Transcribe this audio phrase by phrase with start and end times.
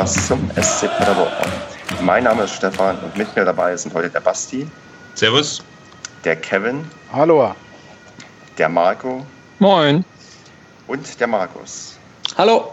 [0.00, 1.28] Podcast zum SC Paderborn.
[2.00, 4.66] Mein Name ist Stefan und mit mir dabei sind heute der Basti.
[5.14, 5.62] Servus.
[6.24, 6.90] Der Kevin.
[7.12, 7.54] Hallo.
[8.56, 9.26] Der Marco.
[9.58, 10.02] Moin.
[10.86, 11.98] Und der Markus.
[12.38, 12.72] Hallo.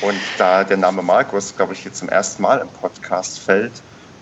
[0.00, 3.72] Und da der Name Markus, glaube ich, hier zum ersten Mal im Podcast fällt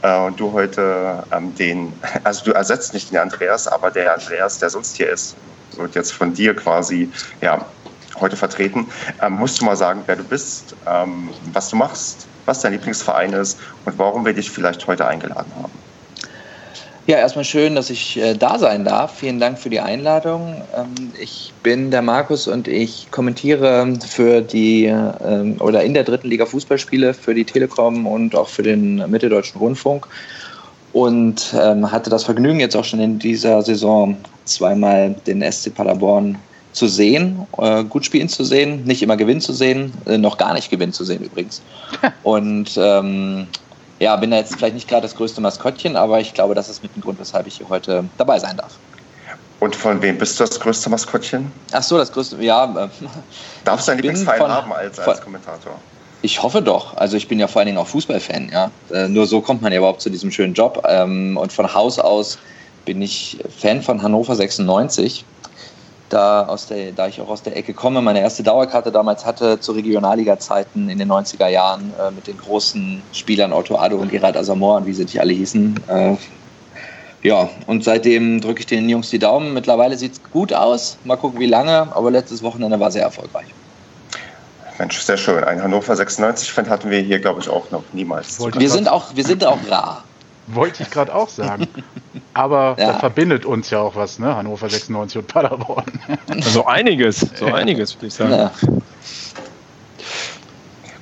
[0.01, 1.93] äh, und du heute ähm, den,
[2.25, 5.37] also du ersetzt nicht den Andreas, aber der Andreas, der sonst hier ist,
[5.77, 7.11] wird jetzt von dir quasi
[7.43, 7.63] ja,
[8.21, 8.87] heute vertreten.
[9.23, 13.33] Ähm, musst du mal sagen, wer du bist, ähm, was du machst, was dein Lieblingsverein
[13.33, 15.73] ist und warum wir dich vielleicht heute eingeladen haben.
[17.09, 19.19] Ja, erstmal schön, dass ich äh, da sein darf.
[19.19, 20.63] Vielen Dank für die Einladung.
[20.77, 26.29] Ähm, ich bin der Markus und ich kommentiere für die ähm, oder in der dritten
[26.29, 30.09] Liga Fußballspiele für die Telekom und auch für den Mitteldeutschen Rundfunk
[30.93, 36.37] und ähm, hatte das Vergnügen jetzt auch schon in dieser Saison zweimal den SC Paderborn
[36.77, 40.53] zu sehen, äh, gut spielen zu sehen, nicht immer gewinnen zu sehen, äh, noch gar
[40.53, 41.63] nicht gewinnen zu sehen übrigens.
[42.23, 43.47] Und ähm,
[43.99, 46.83] ja, bin da jetzt vielleicht nicht gerade das größte Maskottchen, aber ich glaube, das ist
[46.83, 48.75] mit dem Grund, weshalb ich hier heute dabei sein darf.
[49.59, 51.51] Und von wem bist du das größte Maskottchen?
[51.73, 52.65] Ach so, das größte, ja.
[52.85, 52.89] Äh,
[53.65, 55.81] Darfst du einen Lieblingsverein von, haben als, als Kommentator?
[56.21, 56.95] Ich hoffe doch.
[56.99, 58.71] Also ich bin ja vor allen Dingen auch Fußballfan, ja.
[58.93, 60.85] Äh, nur so kommt man ja überhaupt zu diesem schönen Job.
[60.87, 62.39] Ähm, und von Haus aus
[62.85, 65.25] bin ich Fan von Hannover 96
[66.09, 69.61] da, aus der, da ich auch aus der Ecke komme, meine erste Dauerkarte damals hatte
[69.61, 74.37] zu Regionalliga-Zeiten in den 90er Jahren äh, mit den großen Spielern Otto Addo und Gerald
[74.37, 75.81] Asamoah und wie sie nicht alle hießen.
[75.89, 76.17] Äh,
[77.23, 79.53] ja, und seitdem drücke ich den Jungs die Daumen.
[79.53, 80.97] Mittlerweile sieht es gut aus.
[81.05, 83.47] Mal gucken, wie lange, aber letztes Wochenende war sehr erfolgreich.
[84.79, 85.43] Mensch, sehr schön.
[85.43, 88.39] Ein Hannover 96-Fan hatten wir hier, glaube ich, auch noch niemals.
[88.59, 90.05] Wir sind auch, wir sind auch rar.
[90.49, 91.67] Wollte ich gerade auch sagen.
[92.37, 92.93] Aber ja.
[92.93, 94.37] da verbindet uns ja auch was, ne?
[94.37, 95.87] Hannover 96 und Paderborn.
[96.43, 98.33] So einiges, so einiges, würde ich sagen.
[98.33, 98.53] Ja.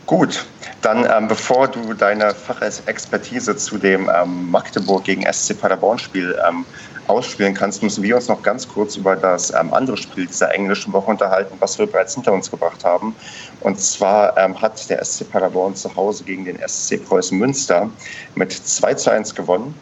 [0.07, 0.47] Gut,
[0.83, 6.65] dann ähm, bevor du deine Fachexpertise zu dem ähm, Magdeburg gegen SC Paderborn Spiel ähm,
[7.09, 10.93] ausspielen kannst, müssen wir uns noch ganz kurz über das ähm, andere Spiel dieser englischen
[10.93, 13.17] Woche unterhalten, was wir bereits hinter uns gebracht haben.
[13.61, 17.91] Und zwar ähm, hat der SC Paderborn zu Hause gegen den SC Preußen Münster
[18.37, 19.75] mit 2 zu 1 gewonnen.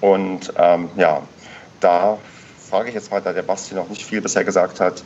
[0.00, 1.22] Und ähm, ja,
[1.80, 2.18] da
[2.68, 5.02] frage ich jetzt mal, da der Basti noch nicht viel bisher gesagt hat,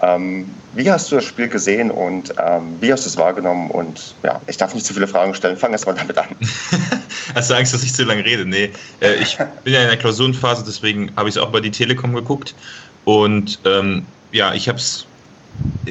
[0.00, 3.70] ähm, wie hast du das Spiel gesehen und ähm, wie hast du es wahrgenommen?
[3.70, 5.56] Und ja, ich darf nicht zu viele Fragen stellen.
[5.56, 6.28] Fang erst mal damit an.
[7.34, 8.46] hast du Angst, dass ich zu lange rede?
[8.46, 11.72] Nee, äh, ich bin ja in der Klausurenphase, deswegen habe ich es auch bei die
[11.72, 12.54] Telekom geguckt.
[13.04, 15.07] Und ähm, ja, ich habe es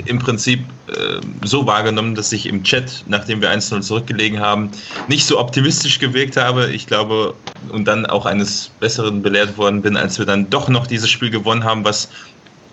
[0.06, 4.72] im Prinzip äh, so wahrgenommen, dass ich im Chat, nachdem wir 1-0 zurückgelegen haben,
[5.08, 6.72] nicht so optimistisch gewirkt habe.
[6.72, 7.36] Ich glaube,
[7.70, 11.30] und dann auch eines Besseren belehrt worden bin, als wir dann doch noch dieses Spiel
[11.30, 12.10] gewonnen haben, was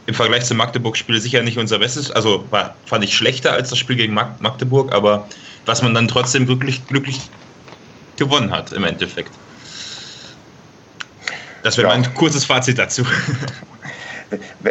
[0.06, 3.78] im Vergleich zum Magdeburg-Spiel sicher nicht unser Bestes, also war, fand ich schlechter als das
[3.78, 5.26] Spiel gegen Magdeburg, aber
[5.64, 7.20] was man dann trotzdem wirklich glücklich
[8.16, 9.30] gewonnen hat im Endeffekt.
[11.62, 11.94] Das wäre ja.
[11.94, 13.04] mein kurzes Fazit dazu.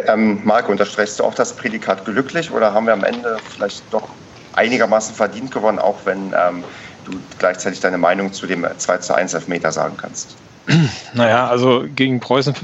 [0.06, 4.08] Ähm, Marco, unterstreichst du auch das Prädikat glücklich oder haben wir am Ende vielleicht doch
[4.54, 6.64] einigermaßen verdient gewonnen, auch wenn ähm,
[7.04, 10.36] du gleichzeitig deine Meinung zu dem 2 zu 1 Elfmeter sagen kannst?
[11.14, 12.54] Naja, also gegen Preußen,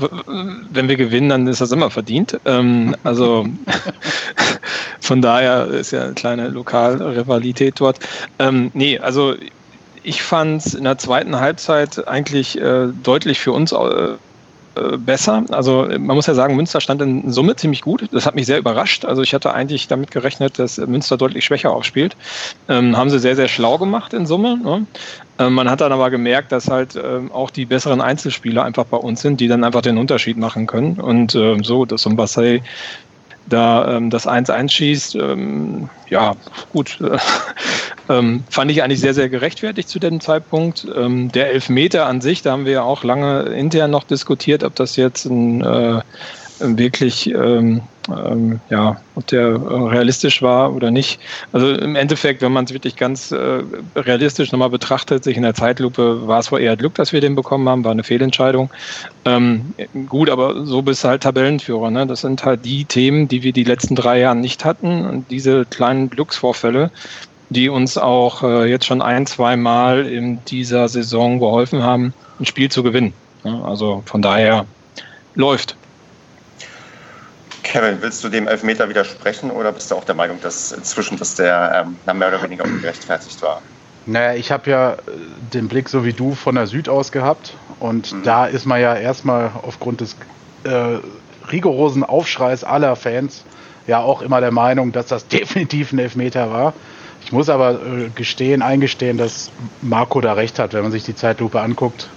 [0.70, 2.40] wenn wir gewinnen, dann ist das immer verdient.
[2.44, 3.46] Ähm, also
[5.00, 8.00] von daher ist ja eine kleine Lokalrivalität dort.
[8.38, 9.34] Ähm, nee, also
[10.02, 14.14] ich fand es in der zweiten Halbzeit eigentlich äh, deutlich für uns äh,
[14.80, 15.44] äh, besser.
[15.50, 18.08] Also man muss ja sagen, Münster stand in Summe ziemlich gut.
[18.12, 19.04] Das hat mich sehr überrascht.
[19.04, 22.16] Also ich hatte eigentlich damit gerechnet, dass Münster deutlich schwächer aufspielt.
[22.68, 24.58] Ähm, haben sie sehr, sehr schlau gemacht in Summe.
[24.58, 24.86] Ne?
[25.38, 28.96] Ähm, man hat dann aber gemerkt, dass halt ähm, auch die besseren Einzelspieler einfach bei
[28.96, 31.00] uns sind, die dann einfach den Unterschied machen können.
[31.00, 32.62] Und ähm, so, dass so ein Bassey
[33.46, 36.34] da ähm, das 1-1 schießt, ähm, ja,
[36.72, 37.18] gut, äh,
[38.08, 40.86] ähm, fand ich eigentlich sehr, sehr gerechtfertigt zu dem Zeitpunkt.
[40.94, 44.74] Ähm, der Elfmeter an sich, da haben wir ja auch lange intern noch diskutiert, ob
[44.76, 46.00] das jetzt ein äh,
[46.60, 49.60] wirklich, ähm, ähm, ja, ob der
[49.90, 51.20] realistisch war oder nicht.
[51.52, 53.62] Also im Endeffekt, wenn man es wirklich ganz äh,
[53.96, 57.34] realistisch nochmal betrachtet, sich in der Zeitlupe, war es wohl eher Glück, dass wir den
[57.34, 58.70] bekommen haben, war eine Fehlentscheidung.
[59.24, 59.74] Ähm,
[60.08, 61.90] gut, aber so bist du halt Tabellenführer.
[61.90, 62.06] Ne?
[62.06, 65.06] Das sind halt die Themen, die wir die letzten drei Jahre nicht hatten.
[65.06, 66.90] Und diese kleinen Glücksvorfälle,
[67.50, 72.46] die uns auch äh, jetzt schon ein, zwei Mal in dieser Saison geholfen haben, ein
[72.46, 73.12] Spiel zu gewinnen.
[73.44, 74.66] Ja, also von daher
[75.34, 75.76] läuft.
[77.70, 81.36] Kevin, willst du dem Elfmeter widersprechen oder bist du auch der Meinung, dass inzwischen dass
[81.36, 83.62] der ähm, mehr oder weniger ungerechtfertigt war?
[84.06, 84.96] Naja, ich habe ja äh,
[85.54, 88.22] den Blick so wie du von der Süd aus gehabt und mhm.
[88.24, 90.16] da ist man ja erstmal aufgrund des
[90.64, 90.98] äh,
[91.52, 93.44] rigorosen Aufschreis aller Fans
[93.86, 96.74] ja auch immer der Meinung, dass das definitiv ein Elfmeter war.
[97.22, 100.72] Ich muss aber äh, gestehen, eingestehen, dass Marco da recht hat.
[100.72, 102.08] Wenn man sich die Zeitlupe anguckt,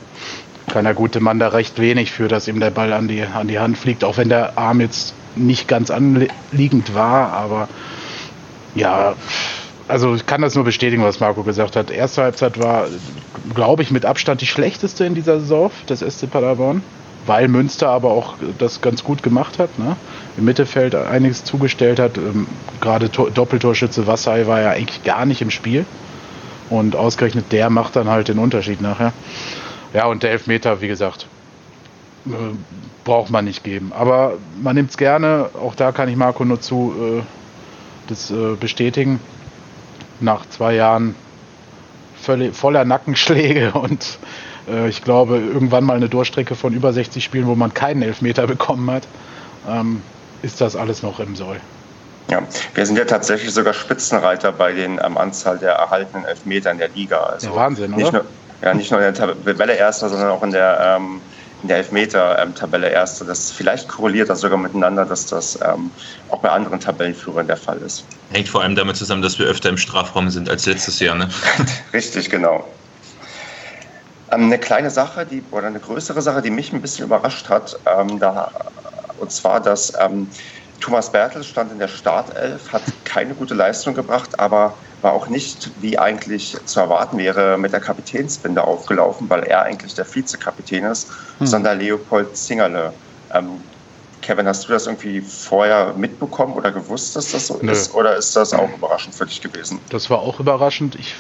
[0.74, 3.48] kann der gute Mann da recht wenig für, dass ihm der Ball an die, an
[3.48, 7.70] die Hand fliegt, auch wenn der Arm jetzt nicht ganz anliegend war, aber
[8.74, 9.14] ja,
[9.88, 11.92] also ich kann das nur bestätigen, was Marco gesagt hat.
[11.92, 12.88] Erste Halbzeit war,
[13.54, 16.82] glaube ich, mit Abstand die schlechteste in dieser Saison des SC Paderborn,
[17.28, 19.78] weil Münster aber auch das ganz gut gemacht hat.
[19.78, 19.96] Ne?
[20.38, 22.18] Im Mittelfeld einiges zugestellt hat.
[22.18, 22.48] Ähm,
[22.82, 25.86] gerade Doppeltorschütze Wassai war ja eigentlich gar nicht im Spiel.
[26.72, 29.08] Und ausgerechnet der macht dann halt den Unterschied nachher.
[29.08, 29.63] Ja,
[30.06, 31.28] und der Elfmeter, wie gesagt,
[32.26, 32.30] äh,
[33.04, 33.92] braucht man nicht geben.
[33.96, 35.50] Aber man nimmt es gerne.
[35.54, 37.22] Auch da kann ich Marco nur zu äh,
[38.08, 39.20] das äh, bestätigen
[40.20, 41.16] nach zwei Jahren
[42.20, 44.18] völlig, voller Nackenschläge und
[44.68, 48.48] äh, ich glaube irgendwann mal eine Durchstrecke von über 60 Spielen, wo man keinen Elfmeter
[48.48, 49.08] bekommen hat,
[49.70, 50.02] ähm,
[50.42, 51.60] ist das alles noch im Soll.
[52.30, 52.42] Ja,
[52.74, 56.90] wir sind ja tatsächlich sogar Spitzenreiter bei den ähm, Anzahl der erhaltenen Elfmeter in der
[56.90, 57.18] Liga.
[57.18, 58.12] Also ja, Wahnsinn, oder?
[58.12, 58.26] Nur,
[58.64, 61.22] ja, nicht nur in der Tabelle Erster, sondern auch in der ähm,
[61.64, 63.26] in der Elfmeter-Tabelle ähm, erste.
[63.26, 65.90] Das vielleicht korreliert das sogar miteinander, dass das ähm,
[66.30, 68.06] auch bei anderen Tabellenführern der Fall ist.
[68.32, 71.30] Hängt vor allem damit zusammen, dass wir öfter im Strafraum sind als letztes Jahr, ne?
[71.94, 72.68] Richtig, genau.
[74.32, 77.80] Ähm, eine kleine Sache, die, oder eine größere Sache, die mich ein bisschen überrascht hat,
[77.86, 78.52] ähm, da,
[79.20, 80.28] und zwar, dass ähm,
[80.80, 85.70] Thomas Bertel stand in der Startelf, hat keine gute Leistung gebracht, aber war auch nicht,
[85.82, 91.10] wie eigentlich zu erwarten wäre, mit der Kapitänsbinde aufgelaufen, weil er eigentlich der Vizekapitän ist,
[91.40, 91.48] hm.
[91.48, 92.94] sondern Leopold Zingerle.
[93.34, 93.62] Ähm,
[94.22, 97.72] Kevin, hast du das irgendwie vorher mitbekommen oder gewusst, dass das so Nö.
[97.72, 97.94] ist?
[97.94, 99.80] Oder ist das auch überraschend für dich gewesen?
[99.90, 100.96] Das war auch überraschend.
[100.96, 101.14] Ich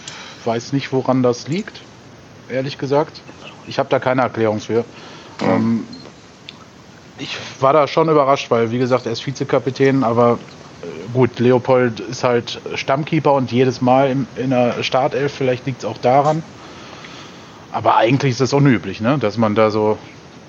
[0.45, 1.81] weiß nicht, woran das liegt,
[2.49, 3.21] ehrlich gesagt.
[3.67, 4.85] Ich habe da keine Erklärung für.
[5.39, 5.49] Hm.
[5.49, 5.87] Ähm,
[7.23, 10.39] ich war da schon überrascht, weil, wie gesagt, er ist Vizekapitän, aber
[11.13, 15.85] gut, Leopold ist halt Stammkeeper und jedes Mal in, in der Startelf, vielleicht liegt es
[15.85, 16.43] auch daran.
[17.71, 19.17] Aber eigentlich ist das unüblich, ne?
[19.19, 19.97] dass man da so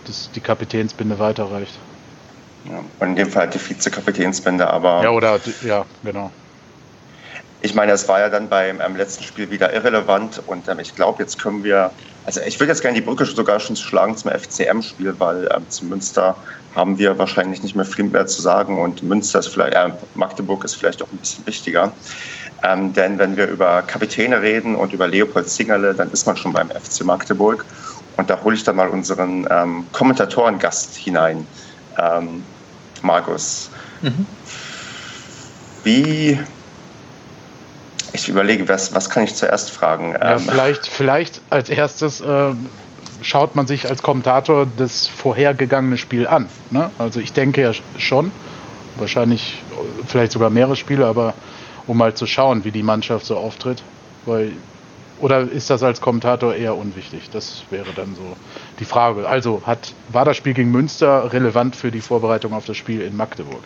[0.06, 1.78] das, die Kapitänsbinde weiterreicht.
[2.64, 5.02] Ja, und in dem Fall die Vizekapitänsbinde, aber.
[5.02, 6.30] Ja, oder, ja, genau.
[7.60, 10.94] Ich meine, es war ja dann beim ähm, letzten Spiel wieder irrelevant und ähm, ich
[10.94, 11.90] glaube, jetzt können wir,
[12.26, 15.84] also ich würde jetzt gerne die Brücke sogar schon schlagen zum FCM-Spiel, weil ähm, zu
[15.84, 16.36] Münster
[16.74, 20.64] haben wir wahrscheinlich nicht mehr viel mehr zu sagen und Münster ist vielleicht, äh, Magdeburg
[20.64, 21.92] ist vielleicht auch ein bisschen wichtiger.
[22.62, 26.52] Ähm, denn wenn wir über Kapitäne reden und über Leopold Zingerle, dann ist man schon
[26.52, 27.64] beim FC Magdeburg.
[28.16, 31.46] Und da hole ich dann mal unseren ähm, Kommentatoren-Gast hinein,
[31.98, 32.42] ähm,
[33.02, 33.70] Markus.
[34.00, 34.26] Mhm.
[35.82, 36.38] Wie,
[38.14, 40.12] ich überlege, was, was kann ich zuerst fragen?
[40.12, 42.52] Ja, ähm, vielleicht, vielleicht als erstes, äh,
[43.22, 46.48] schaut man sich als Kommentator das vorhergegangene Spiel an.
[46.70, 46.90] Ne?
[46.98, 48.30] Also ich denke ja schon,
[48.96, 49.62] wahrscheinlich
[50.06, 51.34] vielleicht sogar mehrere Spiele, aber
[51.86, 53.82] um mal zu schauen, wie die Mannschaft so auftritt.
[54.26, 54.52] Weil,
[55.20, 57.30] oder ist das als Kommentator eher unwichtig?
[57.32, 58.36] Das wäre dann so
[58.78, 59.28] die Frage.
[59.28, 63.16] Also hat, war das Spiel gegen Münster relevant für die Vorbereitung auf das Spiel in
[63.16, 63.62] Magdeburg?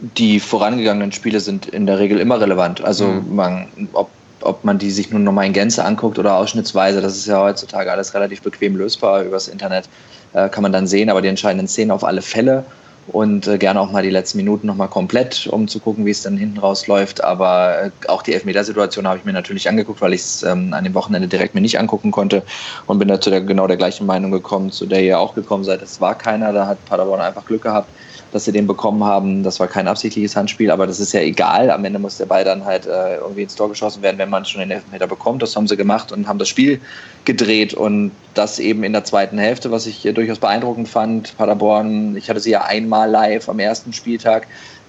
[0.00, 2.82] Die vorangegangenen Spiele sind in der Regel immer relevant.
[2.82, 3.34] Also mhm.
[3.34, 4.10] man, ob
[4.42, 7.90] ob man die sich nun nochmal in Gänze anguckt oder ausschnittsweise, das ist ja heutzutage
[7.90, 9.88] alles relativ bequem lösbar übers Internet,
[10.34, 12.64] äh, kann man dann sehen, aber die entscheidenden Szenen auf alle Fälle
[13.08, 16.22] und äh, gerne auch mal die letzten Minuten nochmal komplett, um zu gucken, wie es
[16.22, 17.22] dann hinten rausläuft.
[17.22, 20.84] Aber äh, auch die Elfmetersituation habe ich mir natürlich angeguckt, weil ich es ähm, an
[20.84, 22.42] dem Wochenende direkt mir nicht angucken konnte
[22.86, 25.64] und bin da zu der, genau der gleichen Meinung gekommen, zu der ihr auch gekommen
[25.64, 25.82] seid.
[25.82, 27.88] Es war keiner, da hat Paderborn einfach Glück gehabt
[28.32, 29.42] dass sie den bekommen haben.
[29.42, 31.70] Das war kein absichtliches Handspiel, aber das ist ja egal.
[31.70, 34.44] Am Ende muss der Ball dann halt äh, irgendwie ins Tor geschossen werden, wenn man
[34.44, 35.42] schon den Elfmeter bekommt.
[35.42, 36.80] Das haben sie gemacht und haben das Spiel
[37.24, 41.36] gedreht und das eben in der zweiten Hälfte, was ich durchaus beeindruckend fand.
[41.36, 44.46] Paderborn, ich hatte sie ja einmal live am ersten Spieltag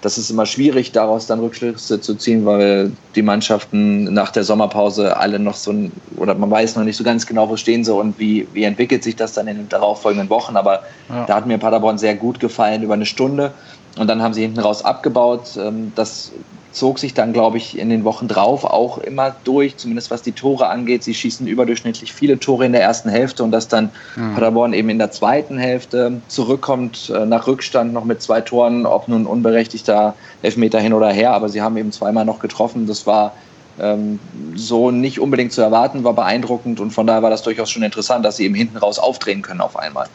[0.08, 5.18] das ist immer schwierig, daraus dann Rückschlüsse zu ziehen, weil die Mannschaften nach der Sommerpause
[5.18, 5.74] alle noch so,
[6.16, 9.04] oder man weiß noch nicht so ganz genau, wo stehen sie und wie, wie entwickelt
[9.04, 10.56] sich das dann in den darauffolgenden Wochen.
[10.56, 11.26] Aber ja.
[11.26, 13.52] da hat mir Paderborn sehr gut gefallen über eine Stunde.
[13.98, 15.58] Und dann haben sie hinten raus abgebaut.
[15.58, 16.32] Ähm, das
[16.78, 20.32] zog sich dann, glaube ich, in den Wochen drauf auch immer durch, zumindest was die
[20.32, 21.04] Tore angeht.
[21.04, 24.36] Sie schießen überdurchschnittlich viele Tore in der ersten Hälfte und dass dann mhm.
[24.36, 29.08] Paderborn eben in der zweiten Hälfte zurückkommt äh, nach Rückstand noch mit zwei Toren, ob
[29.08, 32.88] nun unberechtigter Elfmeter hin oder her, aber sie haben eben zweimal noch getroffen.
[32.88, 33.34] Das war
[33.80, 34.20] ähm,
[34.56, 38.24] so nicht unbedingt zu erwarten, war beeindruckend und von daher war das durchaus schon interessant,
[38.24, 40.08] dass sie eben hinten raus aufdrehen können auf einmal.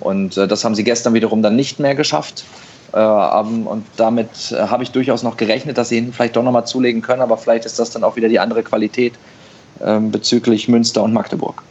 [0.00, 2.44] Und äh, das haben sie gestern wiederum dann nicht mehr geschafft.
[2.92, 6.66] Äh, und damit äh, habe ich durchaus noch gerechnet, dass sie hinten vielleicht doch nochmal
[6.66, 9.14] zulegen können, aber vielleicht ist das dann auch wieder die andere Qualität
[9.82, 11.62] ähm, bezüglich Münster und Magdeburg.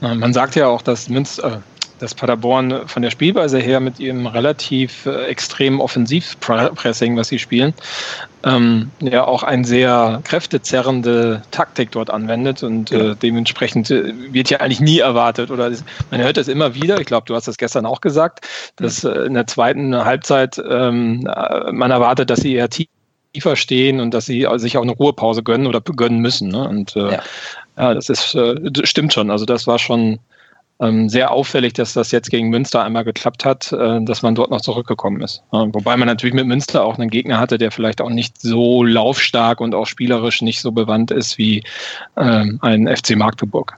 [0.00, 1.58] Man sagt ja auch, dass Münster, äh,
[2.00, 7.74] dass Paderborn von der Spielweise her mit ihrem relativ äh, extremen Offensivpressing, was sie spielen,
[8.42, 14.58] ähm, ja auch eine sehr kräftezerrende Taktik dort anwendet und äh, dementsprechend äh, wird ja
[14.60, 15.70] eigentlich nie erwartet oder
[16.10, 16.98] man hört das immer wieder.
[17.00, 21.26] Ich glaube, du hast das gestern auch gesagt, dass äh, in der zweiten Halbzeit ähm,
[21.26, 25.42] äh, man erwartet, dass sie eher tiefer stehen und dass sie sich auch eine Ruhepause
[25.42, 26.48] gönnen oder gönnen müssen.
[26.48, 26.66] Ne?
[26.66, 27.22] Und äh, ja.
[27.76, 27.94] ja.
[27.94, 29.30] das ist das stimmt schon.
[29.30, 30.18] Also das war schon
[30.80, 34.50] ähm, sehr auffällig, dass das jetzt gegen Münster einmal geklappt hat, äh, dass man dort
[34.50, 35.42] noch zurückgekommen ist.
[35.50, 39.60] Wobei man natürlich mit Münster auch einen Gegner hatte, der vielleicht auch nicht so laufstark
[39.60, 41.62] und auch spielerisch nicht so bewandt ist wie
[42.16, 43.76] ähm, ein FC Magdeburg.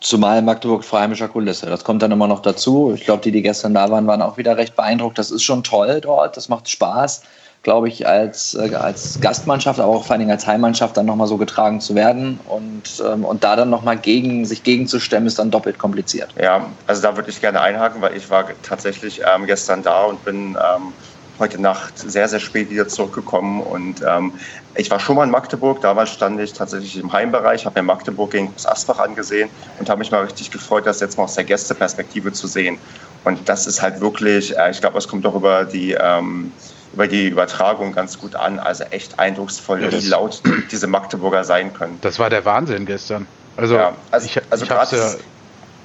[0.00, 1.66] Zumal Magdeburg freiheimischer Kulisse.
[1.66, 2.92] Das kommt dann immer noch dazu.
[2.94, 5.18] Ich glaube, die, die gestern da waren, waren auch wieder recht beeindruckt.
[5.18, 6.36] Das ist schon toll dort.
[6.36, 7.22] Das macht Spaß
[7.62, 11.26] glaube ich, als, äh, als Gastmannschaft, aber auch vor allen Dingen als Heimmannschaft dann nochmal
[11.26, 12.40] so getragen zu werden.
[12.48, 16.34] Und, ähm, und da dann nochmal gegen, sich gegenzustemmen, ist dann doppelt kompliziert.
[16.40, 20.24] Ja, also da würde ich gerne einhaken, weil ich war tatsächlich ähm, gestern da und
[20.24, 20.92] bin ähm,
[21.38, 23.62] heute Nacht sehr, sehr spät wieder zurückgekommen.
[23.62, 24.32] Und ähm,
[24.74, 28.30] ich war schon mal in Magdeburg, damals stand ich tatsächlich im Heimbereich, habe mir Magdeburg
[28.30, 31.44] gegen das Asbach angesehen und habe mich mal richtig gefreut, das jetzt mal aus der
[31.44, 32.78] Gästeperspektive zu sehen.
[33.24, 36.52] Und das ist halt wirklich, äh, ich glaube, es kommt auch über die ähm,
[36.92, 38.58] über die Übertragung ganz gut an.
[38.58, 41.98] Also echt eindrucksvoll, ja, wie laut diese Magdeburger sein können.
[42.00, 43.26] Das war der Wahnsinn gestern.
[43.56, 45.14] Also, ja, also, ich, also gerade ja,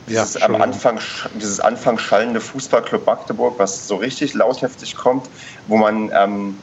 [0.07, 0.99] dieses, am Anfang,
[1.35, 5.29] dieses Anfang schallende Fußballclub Magdeburg, was so richtig lautheftig kommt,
[5.67, 6.57] wo man ähm,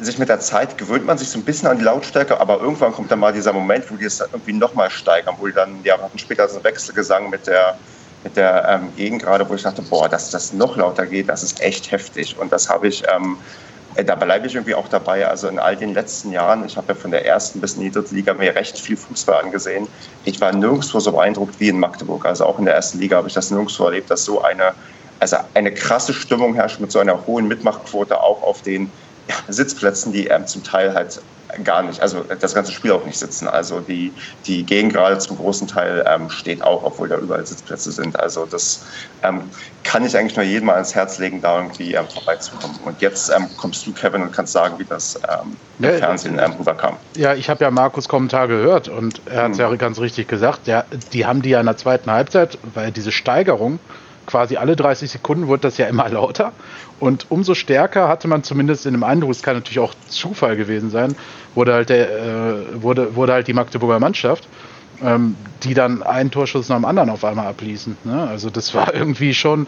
[0.00, 2.92] sich mit der Zeit gewöhnt man sich so ein bisschen an die Lautstärke, aber irgendwann
[2.92, 5.96] kommt dann mal dieser Moment, wo die es irgendwie nochmal steigern, wo die dann, ja,
[5.98, 7.78] wir hatten später so einen Wechselgesang mit der
[8.22, 11.42] mit der ähm, Gegend gerade, wo ich dachte, boah, dass das noch lauter geht, das
[11.42, 12.38] ist echt heftig.
[12.38, 15.26] Und das habe ich ähm, äh, da bleibe ich irgendwie auch dabei.
[15.26, 17.90] Also in all den letzten Jahren, ich habe ja von der ersten bis in die
[17.90, 19.88] dritte Liga mir recht viel Fußball angesehen.
[20.24, 22.24] Ich war nirgendwo so beeindruckt wie in Magdeburg.
[22.24, 24.74] Also auch in der ersten Liga habe ich das nirgendwo erlebt, dass so eine,
[25.18, 28.90] also eine krasse Stimmung herrscht mit so einer hohen Mitmachquote auch auf den
[29.48, 31.20] Sitzplätzen, die ähm, zum Teil halt
[31.64, 33.48] gar nicht, also das ganze Spiel auch nicht sitzen.
[33.48, 34.12] Also die,
[34.46, 38.18] die Gegend gerade zum großen Teil ähm, steht auch, obwohl da überall Sitzplätze sind.
[38.18, 38.84] Also das
[39.22, 39.42] ähm,
[39.84, 42.78] kann ich eigentlich nur jedem mal ans Herz legen, da irgendwie ähm, vorbeizukommen.
[42.84, 46.38] Und jetzt ähm, kommst du, Kevin, und kannst sagen, wie das ähm, im ja, Fernsehen
[46.38, 46.96] ähm, rüberkam.
[47.16, 49.70] Ja, ich habe ja Markus Kommentar gehört und er hat es hm.
[49.70, 50.66] ja ganz richtig gesagt.
[50.66, 53.78] Ja, die haben die ja in der zweiten Halbzeit, weil diese Steigerung
[54.30, 56.52] quasi alle 30 Sekunden wurde das ja immer lauter.
[57.00, 60.90] Und umso stärker hatte man zumindest in dem Eindruck, es kann natürlich auch Zufall gewesen
[60.90, 61.16] sein,
[61.54, 64.46] wurde halt, der, äh, wurde, wurde halt die Magdeburger Mannschaft,
[65.02, 67.96] ähm, die dann einen Torschuss nach dem anderen auf einmal abließen.
[68.04, 68.28] Ne?
[68.28, 69.66] Also das war irgendwie schon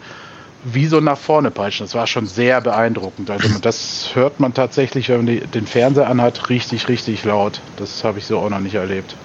[0.63, 1.85] wie so nach vorne peitschen.
[1.85, 3.29] Das war schon sehr beeindruckend.
[3.29, 7.61] Also das hört man tatsächlich, wenn man die, den Fernseher anhat, richtig, richtig laut.
[7.77, 9.15] Das habe ich so auch noch nicht erlebt.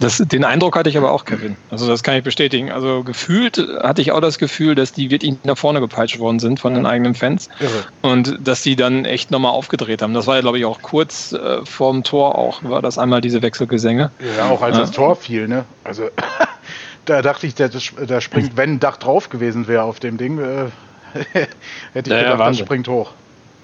[0.00, 1.56] Das, den Eindruck hatte ich aber auch, Kevin.
[1.70, 2.72] Also das kann ich bestätigen.
[2.72, 6.58] Also gefühlt hatte ich auch das Gefühl, dass die wirklich nach vorne gepeitscht worden sind
[6.58, 6.80] von ja.
[6.80, 7.48] den eigenen Fans.
[7.60, 7.84] Irre.
[8.02, 10.12] Und dass die dann echt nochmal aufgedreht haben.
[10.12, 13.42] Das war ja, glaube ich, auch kurz äh, vorm Tor auch, war das einmal diese
[13.42, 14.10] Wechselgesänge.
[14.36, 14.82] Ja, auch als ja.
[14.82, 15.64] das Tor fiel, ne?
[15.84, 16.08] Also
[17.04, 20.66] da dachte ich, da springt, wenn ein Dach drauf gewesen wäre auf dem Ding, äh,
[21.32, 21.48] hätte
[21.94, 23.12] ich ja, gedacht, ja, das springt hoch.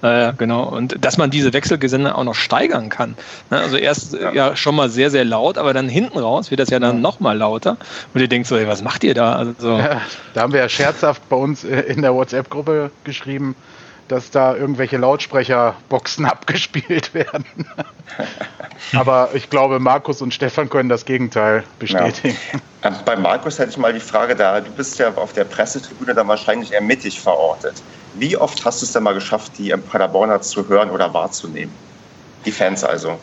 [0.01, 0.63] Ja, genau.
[0.63, 3.15] Und dass man diese Wechselgesänge auch noch steigern kann.
[3.49, 3.59] Ne?
[3.59, 4.31] Also erst ja.
[4.31, 4.55] ja.
[4.55, 7.01] schon mal sehr, sehr laut, aber dann hinten raus wird das ja dann ja.
[7.01, 7.77] noch mal lauter.
[8.13, 9.33] Und ihr denkt so, ey, was macht ihr da?
[9.35, 10.01] Also, ja,
[10.33, 13.55] da haben wir ja scherzhaft bei uns in der WhatsApp-Gruppe geschrieben,
[14.07, 17.45] dass da irgendwelche Lautsprecherboxen abgespielt werden.
[18.93, 22.37] Aber ich glaube, Markus und Stefan können das Gegenteil bestätigen.
[22.53, 22.59] Ja.
[22.83, 26.13] Ähm, bei Markus hätte ich mal die Frage da, du bist ja auf der Pressetribüne
[26.13, 27.75] dann wahrscheinlich eher mittig verortet.
[28.15, 31.73] Wie oft hast du es denn mal geschafft, die Paderborner zu hören oder wahrzunehmen?
[32.45, 33.17] Die Fans also.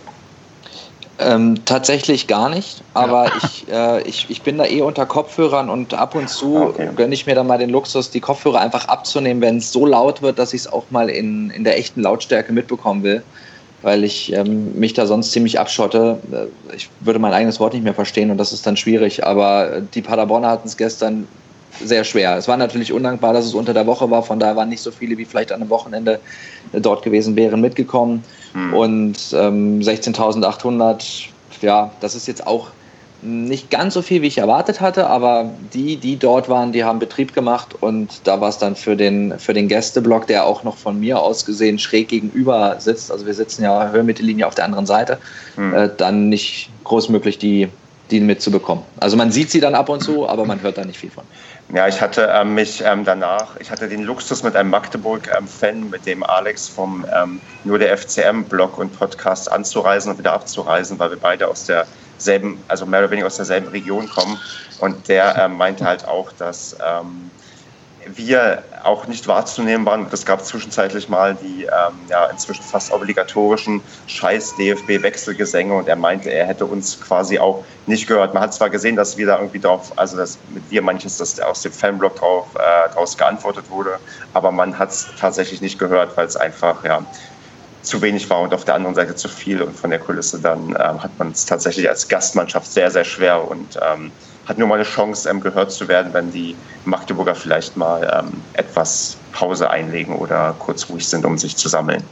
[1.18, 3.32] Ähm, tatsächlich gar nicht, aber ja.
[3.42, 6.90] ich, äh, ich, ich bin da eh unter Kopfhörern und ab und zu okay.
[6.94, 10.20] gönne ich mir dann mal den Luxus, die Kopfhörer einfach abzunehmen, wenn es so laut
[10.20, 13.22] wird, dass ich es auch mal in, in der echten Lautstärke mitbekommen will,
[13.87, 16.19] weil ich ähm, mich da sonst ziemlich abschotte.
[16.33, 19.81] Äh, ich würde mein eigenes Wort nicht mehr verstehen und das ist dann schwierig, aber
[19.95, 21.28] die Paderborner hatten es gestern
[21.81, 22.37] sehr schwer.
[22.37, 24.90] Es war natürlich undankbar, dass es unter der Woche war, von daher waren nicht so
[24.90, 26.19] viele, wie vielleicht an einem Wochenende
[26.73, 28.25] dort gewesen wären, mitgekommen.
[28.55, 28.75] Mhm.
[28.75, 31.28] Und ähm, 16.800,
[31.62, 32.71] ja, das ist jetzt auch
[33.23, 36.99] nicht ganz so viel, wie ich erwartet hatte, aber die, die dort waren, die haben
[36.99, 40.76] Betrieb gemacht und da war es dann für den, für den Gästeblock, der auch noch
[40.76, 44.87] von mir aus gesehen schräg gegenüber sitzt, also wir sitzen ja Höhenmittellinie auf der anderen
[44.87, 45.18] Seite,
[45.56, 45.75] mhm.
[45.75, 47.68] äh, dann nicht groß möglich, die,
[48.11, 48.85] die mitzubekommen.
[49.00, 51.25] Also man sieht sie dann ab und zu, aber man hört da nicht viel von.
[51.75, 55.90] Ja, ich hatte ähm, mich ähm, danach, ich hatte den Luxus mit einem Magdeburg-Fan, ähm,
[55.90, 61.11] mit dem Alex vom ähm, Nur der FCM-Blog und Podcast anzureisen und wieder abzureisen, weil
[61.11, 61.64] wir beide aus
[62.16, 64.38] derselben, also mehr oder weniger aus derselben Region kommen.
[64.80, 67.30] Und der ähm, meinte halt auch, dass ähm,
[68.14, 70.06] wir auch nicht wahrzunehmen waren.
[70.12, 76.46] Es gab zwischenzeitlich mal die ähm, ja, inzwischen fast obligatorischen Scheiß-DFB-Wechselgesänge und er meinte, er
[76.46, 78.35] hätte uns quasi auch nicht gehört.
[78.35, 81.40] Man hat zwar gesehen, dass wir da irgendwie drauf, also das, mit wir manches, dass
[81.40, 82.58] aus dem Fanblock drauf, äh,
[82.90, 83.99] daraus geantwortet wurde,
[84.35, 87.04] aber man hat es tatsächlich nicht gehört, weil es einfach ja,
[87.87, 90.71] zu wenig war und auf der anderen Seite zu viel und von der Kulisse dann
[90.71, 94.11] ähm, hat man es tatsächlich als Gastmannschaft sehr, sehr schwer und ähm,
[94.47, 98.43] hat nur mal eine Chance, ähm, gehört zu werden, wenn die Magdeburger vielleicht mal ähm,
[98.55, 102.02] etwas Pause einlegen oder kurz ruhig sind, um sich zu sammeln.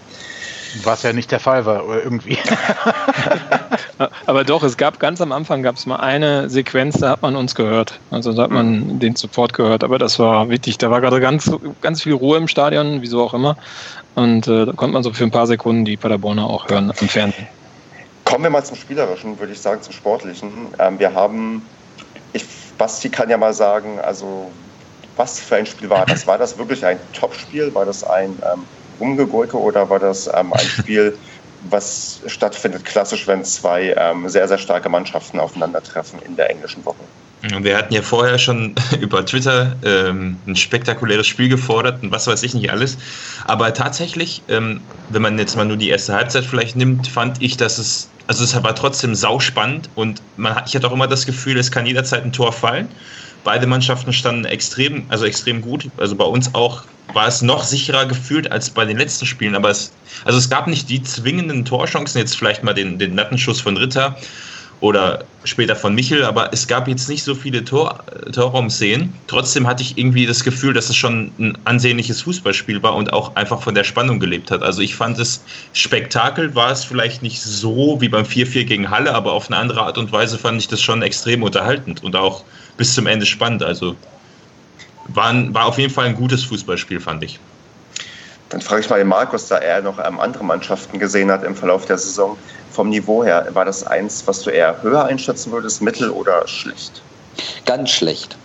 [0.83, 2.38] Was ja nicht der Fall war, irgendwie.
[4.26, 7.37] Aber doch, es gab ganz am Anfang gab es mal eine Sequenz, da hat man
[7.37, 8.00] uns gehört.
[8.11, 10.78] Also da hat man den Support gehört, aber das war wichtig.
[10.78, 11.50] Da war gerade ganz,
[11.81, 13.57] ganz viel Ruhe im Stadion, wieso auch immer.
[14.16, 17.09] Und äh, da konnte man so für ein paar Sekunden die Paderborner auch hören im
[17.09, 17.47] Fernsehen.
[18.25, 20.50] Kommen wir mal zum Spielerischen, würde ich sagen, zum Sportlichen.
[20.78, 21.62] Ähm, wir haben
[22.35, 22.45] ich,
[22.76, 24.50] Basti kann ja mal sagen, also
[25.16, 26.26] was für ein Spiel war das?
[26.26, 27.73] War das wirklich ein Topspiel?
[27.75, 28.64] War das ein ähm,
[28.98, 31.16] Umgegurke oder war das ähm, ein Spiel,
[31.70, 37.04] was stattfindet klassisch, wenn zwei ähm, sehr, sehr starke Mannschaften aufeinandertreffen in der englischen Woche?
[37.60, 42.42] Wir hatten ja vorher schon über Twitter ähm, ein spektakuläres Spiel gefordert und was weiß
[42.42, 42.96] ich nicht alles.
[43.44, 47.56] Aber tatsächlich, ähm, wenn man jetzt mal nur die erste Halbzeit vielleicht nimmt, fand ich,
[47.56, 51.58] dass es, also es war trotzdem sauspannend und man ich hatte auch immer das Gefühl,
[51.58, 52.88] es kann jederzeit ein Tor fallen.
[53.44, 55.90] Beide Mannschaften standen extrem, also extrem gut.
[55.98, 56.82] Also bei uns auch
[57.12, 59.54] war es noch sicherer gefühlt als bei den letzten Spielen.
[59.54, 59.92] Aber es,
[60.24, 64.16] also es gab nicht die zwingenden Torchancen, jetzt vielleicht mal den, den Lattenschuss von Ritter
[64.81, 68.02] oder später von Michel, aber es gab jetzt nicht so viele Tor,
[68.33, 69.12] Torraumszenen.
[69.26, 73.37] Trotzdem hatte ich irgendwie das Gefühl, dass es schon ein ansehnliches Fußballspiel war und auch
[73.37, 74.62] einfach von der Spannung gelebt hat.
[74.62, 79.14] Also ich fand es Spektakel, war es vielleicht nicht so wie beim 4-4 gegen Halle,
[79.14, 82.45] aber auf eine andere Art und Weise fand ich das schon extrem unterhaltend und auch
[82.76, 83.62] bis zum Ende spannend.
[83.62, 83.97] Also
[85.09, 87.38] war, ein, war auf jeden Fall ein gutes Fußballspiel, fand ich.
[88.50, 91.56] Dann frage ich mal den Markus, da er noch ähm, andere Mannschaften gesehen hat im
[91.56, 92.39] Verlauf der Saison.
[92.75, 97.02] Vom Niveau her, war das eins, was du eher höher einschätzen würdest, mittel oder schlecht?
[97.65, 98.37] Ganz schlecht.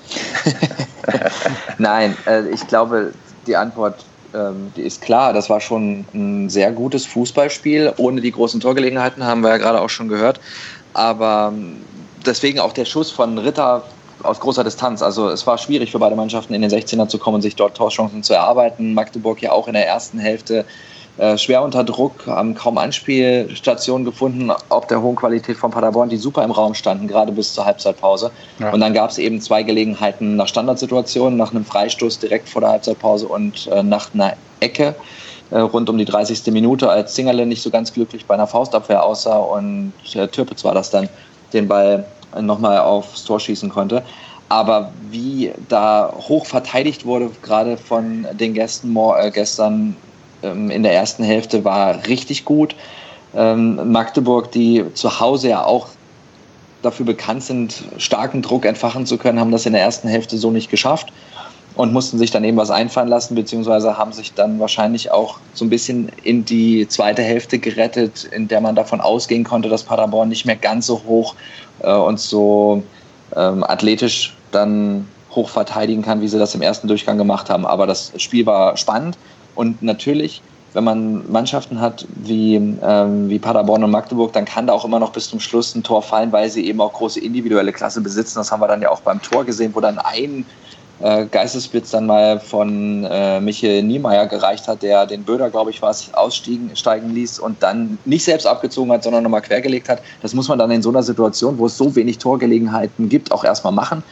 [1.77, 3.11] Nein, äh, ich glaube,
[3.47, 5.33] die Antwort ähm, die ist klar.
[5.33, 7.93] Das war schon ein sehr gutes Fußballspiel.
[7.97, 10.39] Ohne die großen Torgelegenheiten haben wir ja gerade auch schon gehört.
[10.93, 11.77] Aber ähm,
[12.25, 13.83] deswegen auch der Schuss von Ritter
[14.23, 15.01] aus großer Distanz.
[15.01, 18.23] Also es war schwierig für beide Mannschaften in den 16er zu kommen sich dort Torchancen
[18.23, 18.93] zu erarbeiten.
[18.93, 20.65] Magdeburg ja auch in der ersten Hälfte
[21.19, 26.15] äh, schwer unter Druck, haben kaum Anspielstationen gefunden, ob der hohen Qualität von Paderborn, die
[26.15, 28.31] super im Raum standen, gerade bis zur Halbzeitpause.
[28.59, 28.71] Ja.
[28.71, 32.71] Und dann gab es eben zwei Gelegenheiten nach Standardsituationen, nach einem Freistoß direkt vor der
[32.71, 34.95] Halbzeitpause und äh, nach einer Ecke
[35.51, 36.53] äh, rund um die 30.
[36.53, 40.73] Minute, als Zingerle nicht so ganz glücklich bei einer Faustabwehr aussah und äh, Türpitz war
[40.73, 41.09] das dann,
[41.51, 42.05] den Ball
[42.39, 44.03] nochmal aufs Tor schießen konnte.
[44.47, 49.95] Aber wie da hoch verteidigt wurde, gerade von den Gästen äh, gestern
[50.43, 52.75] ähm, in der ersten Hälfte, war richtig gut.
[53.35, 55.87] Ähm, Magdeburg, die zu Hause ja auch
[56.81, 60.49] dafür bekannt sind, starken Druck entfachen zu können, haben das in der ersten Hälfte so
[60.49, 61.11] nicht geschafft
[61.75, 65.65] und mussten sich dann eben was einfallen lassen, beziehungsweise haben sich dann wahrscheinlich auch so
[65.65, 70.29] ein bisschen in die zweite Hälfte gerettet, in der man davon ausgehen konnte, dass Paderborn
[70.29, 71.35] nicht mehr ganz so hoch
[71.79, 72.83] äh, und so
[73.35, 77.65] ähm, athletisch dann hoch verteidigen kann, wie sie das im ersten Durchgang gemacht haben.
[77.65, 79.17] Aber das Spiel war spannend
[79.59, 80.41] und natürlich,
[80.71, 84.99] wenn man Mannschaften hat wie, ähm, wie Paderborn und Magdeburg, dann kann da auch immer
[84.99, 88.37] noch bis zum Schluss ein Tor fallen, weil sie eben auch große individuelle Klasse besitzen.
[88.37, 90.45] Das haben wir dann ja auch beim Tor gesehen, wo dann ein
[91.01, 95.81] äh, Geistesblitz dann mal von äh, Michael Niemeyer gereicht hat, der den Böder, glaube ich,
[95.81, 100.01] was aussteigen ließ und dann nicht selbst abgezogen hat, sondern nochmal quergelegt hat.
[100.21, 103.43] Das muss man dann in so einer Situation, wo es so wenig Torgelegenheiten gibt, auch
[103.43, 104.03] erstmal machen.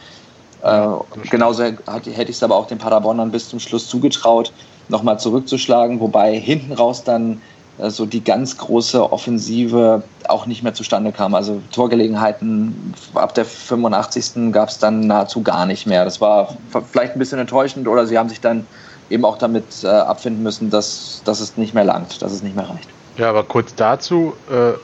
[0.62, 0.88] Äh,
[1.30, 4.52] genauso hätte ich es aber auch den Paderbornern bis zum Schluss zugetraut,
[4.88, 7.40] nochmal zurückzuschlagen, wobei hinten raus dann
[7.78, 11.34] äh, so die ganz große Offensive auch nicht mehr zustande kam.
[11.34, 14.52] Also Torgelegenheiten ab der 85.
[14.52, 16.04] gab es dann nahezu gar nicht mehr.
[16.04, 16.56] Das war
[16.90, 18.66] vielleicht ein bisschen enttäuschend oder sie haben sich dann
[19.10, 22.56] eben auch damit äh, abfinden müssen, dass, dass es nicht mehr langt, dass es nicht
[22.56, 22.88] mehr reicht.
[23.18, 24.74] Ja, aber kurz dazu, äh,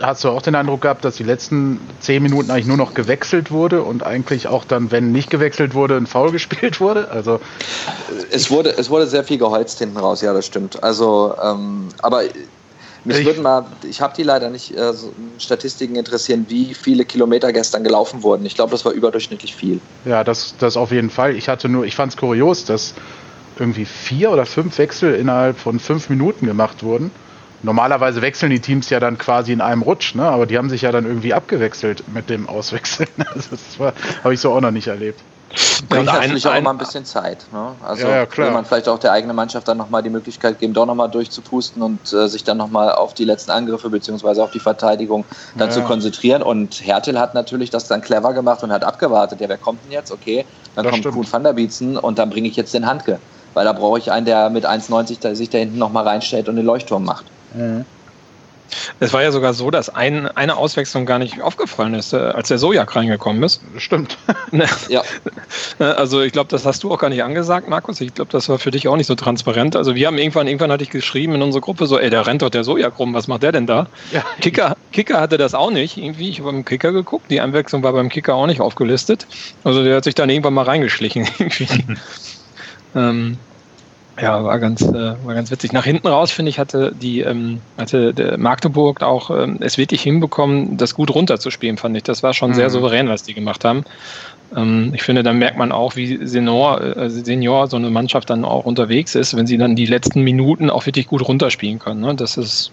[0.00, 3.50] hast du auch den Eindruck gehabt, dass die letzten zehn Minuten eigentlich nur noch gewechselt
[3.50, 7.08] wurde und eigentlich auch dann, wenn nicht gewechselt wurde, ein Foul gespielt wurde?
[7.10, 7.40] Also
[8.30, 10.82] es wurde, es wurde sehr viel geholzt hinten raus, ja, das stimmt.
[10.82, 12.22] Also, ähm, aber
[13.04, 17.04] mich ich, würden mal, ich habe die leider nicht, äh, so Statistiken interessieren, wie viele
[17.04, 18.44] Kilometer gestern gelaufen wurden.
[18.46, 19.80] Ich glaube, das war überdurchschnittlich viel.
[20.04, 21.36] Ja, das, das auf jeden Fall.
[21.36, 22.94] Ich hatte nur, ich fand es kurios, dass
[23.58, 27.12] irgendwie vier oder fünf Wechsel innerhalb von fünf Minuten gemacht wurden.
[27.64, 30.24] Normalerweise wechseln die Teams ja dann quasi in einem Rutsch, ne?
[30.24, 33.08] aber die haben sich ja dann irgendwie abgewechselt mit dem Auswechseln.
[33.34, 35.20] Also das habe ich so auch noch nicht erlebt.
[35.88, 37.46] Bringt ja, natürlich ein, auch immer ein bisschen Zeit.
[37.52, 37.72] Ne?
[37.82, 40.84] Also ja, will man vielleicht auch der eigenen Mannschaft dann nochmal die Möglichkeit geben, doch
[40.84, 45.24] nochmal durchzupusten und äh, sich dann nochmal auf die letzten Angriffe beziehungsweise auf die Verteidigung
[45.56, 45.74] dann ja.
[45.74, 46.42] zu konzentrieren.
[46.42, 49.40] Und Hertel hat natürlich das dann clever gemacht und hat abgewartet.
[49.40, 50.10] Ja, wer kommt denn jetzt?
[50.10, 51.14] Okay, dann das kommt stimmt.
[51.14, 53.20] Kuhn van der Bietzen und dann bringe ich jetzt den Handke.
[53.54, 56.66] Weil da brauche ich einen, der mit 1,90 sich da hinten nochmal reinstellt und den
[56.66, 57.24] Leuchtturm macht.
[57.54, 57.84] Mhm.
[59.00, 62.48] Es war ja sogar so, dass ein, eine Auswechslung gar nicht aufgefallen ist, äh, als
[62.48, 63.60] der Sojak reingekommen ist.
[63.78, 64.18] Stimmt.
[64.50, 64.66] Ne?
[64.88, 65.02] ja.
[65.80, 68.00] Äh, also ich glaube, das hast du auch gar nicht angesagt, Markus.
[68.00, 69.74] Ich glaube, das war für dich auch nicht so transparent.
[69.74, 72.42] Also wir haben irgendwann, irgendwann hatte ich geschrieben in unsere Gruppe so, ey, da rennt
[72.42, 73.88] doch der Sojak rum, was macht der denn da?
[74.12, 74.22] Ja.
[74.40, 75.96] Kicker, Kicker hatte das auch nicht.
[75.96, 79.26] Irgendwie, ich habe beim Kicker geguckt, die Einwechslung war beim Kicker auch nicht aufgelistet.
[79.64, 81.26] Also der hat sich dann irgendwann mal reingeschlichen.
[82.94, 83.38] ähm,
[84.20, 85.72] ja, war ganz, äh, war ganz witzig.
[85.72, 90.76] Nach hinten raus, finde ich, hatte die, ähm, hatte Magdeburg auch ähm, es wirklich hinbekommen,
[90.76, 92.04] das gut runterzuspielen, fand ich.
[92.04, 92.54] Das war schon mhm.
[92.54, 93.84] sehr souverän, was die gemacht haben.
[94.56, 98.44] Ähm, ich finde, dann merkt man auch, wie Senior, äh, Senior so eine Mannschaft dann
[98.44, 102.00] auch unterwegs ist, wenn sie dann die letzten Minuten auch wirklich gut runterspielen können.
[102.00, 102.14] Ne?
[102.14, 102.70] Das ist,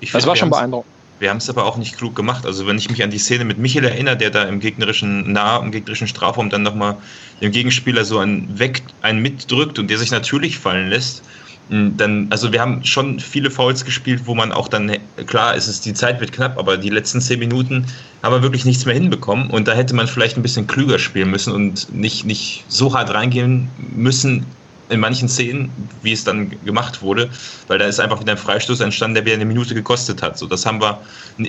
[0.00, 0.95] ich das war schon beeindruckend.
[1.18, 2.44] Wir haben es aber auch nicht klug gemacht.
[2.44, 5.58] Also wenn ich mich an die Szene mit Michel erinnere, der da im gegnerischen, nah
[5.58, 6.96] im gegnerischen Strafraum dann nochmal
[7.40, 11.22] dem Gegenspieler so einen weg, einen mitdrückt und der sich natürlich fallen lässt,
[11.68, 15.80] dann, also wir haben schon viele Fouls gespielt, wo man auch dann, klar, ist es,
[15.80, 17.86] die Zeit wird knapp, aber die letzten zehn Minuten
[18.22, 21.30] haben wir wirklich nichts mehr hinbekommen und da hätte man vielleicht ein bisschen klüger spielen
[21.30, 24.46] müssen und nicht, nicht so hart reingehen müssen
[24.88, 25.70] in manchen Szenen,
[26.02, 27.30] wie es dann gemacht wurde,
[27.66, 30.38] weil da ist einfach wieder ein Freistoß entstanden, der wieder eine Minute gekostet hat.
[30.38, 31.00] So, das haben wir,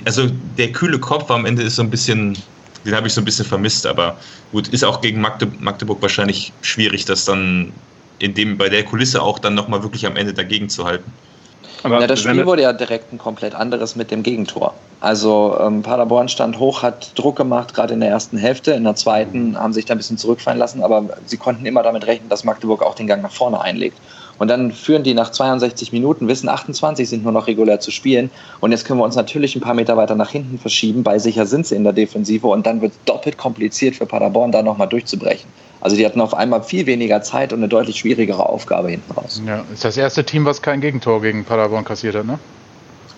[0.04, 2.36] also der kühle Kopf am Ende ist so ein bisschen,
[2.84, 4.18] den habe ich so ein bisschen vermisst, aber
[4.52, 7.72] gut, ist auch gegen Magdeburg wahrscheinlich schwierig, das dann
[8.18, 11.12] in dem, bei der Kulisse auch dann nochmal wirklich am Ende dagegen zu halten.
[11.82, 14.74] Aber ja, das Spiel wurde ja direkt ein komplett anderes mit dem Gegentor.
[15.00, 18.72] Also ähm, Paderborn stand hoch, hat Druck gemacht, gerade in der ersten Hälfte.
[18.72, 22.06] In der zweiten haben sich da ein bisschen zurückfallen lassen, aber sie konnten immer damit
[22.06, 23.96] rechnen, dass Magdeburg auch den Gang nach vorne einlegt.
[24.38, 28.30] Und dann führen die nach 62 Minuten, wissen 28 sind nur noch regulär zu spielen.
[28.60, 31.44] Und jetzt können wir uns natürlich ein paar Meter weiter nach hinten verschieben, weil sicher
[31.46, 32.46] sind sie in der Defensive.
[32.46, 35.50] Und dann wird es doppelt kompliziert für Paderborn, da nochmal durchzubrechen.
[35.80, 39.40] Also die hatten auf einmal viel weniger Zeit und eine deutlich schwierigere Aufgabe hinten raus.
[39.46, 42.38] Ja, ist das erste Team, was kein Gegentor gegen Paderborn kassiert hat, ne?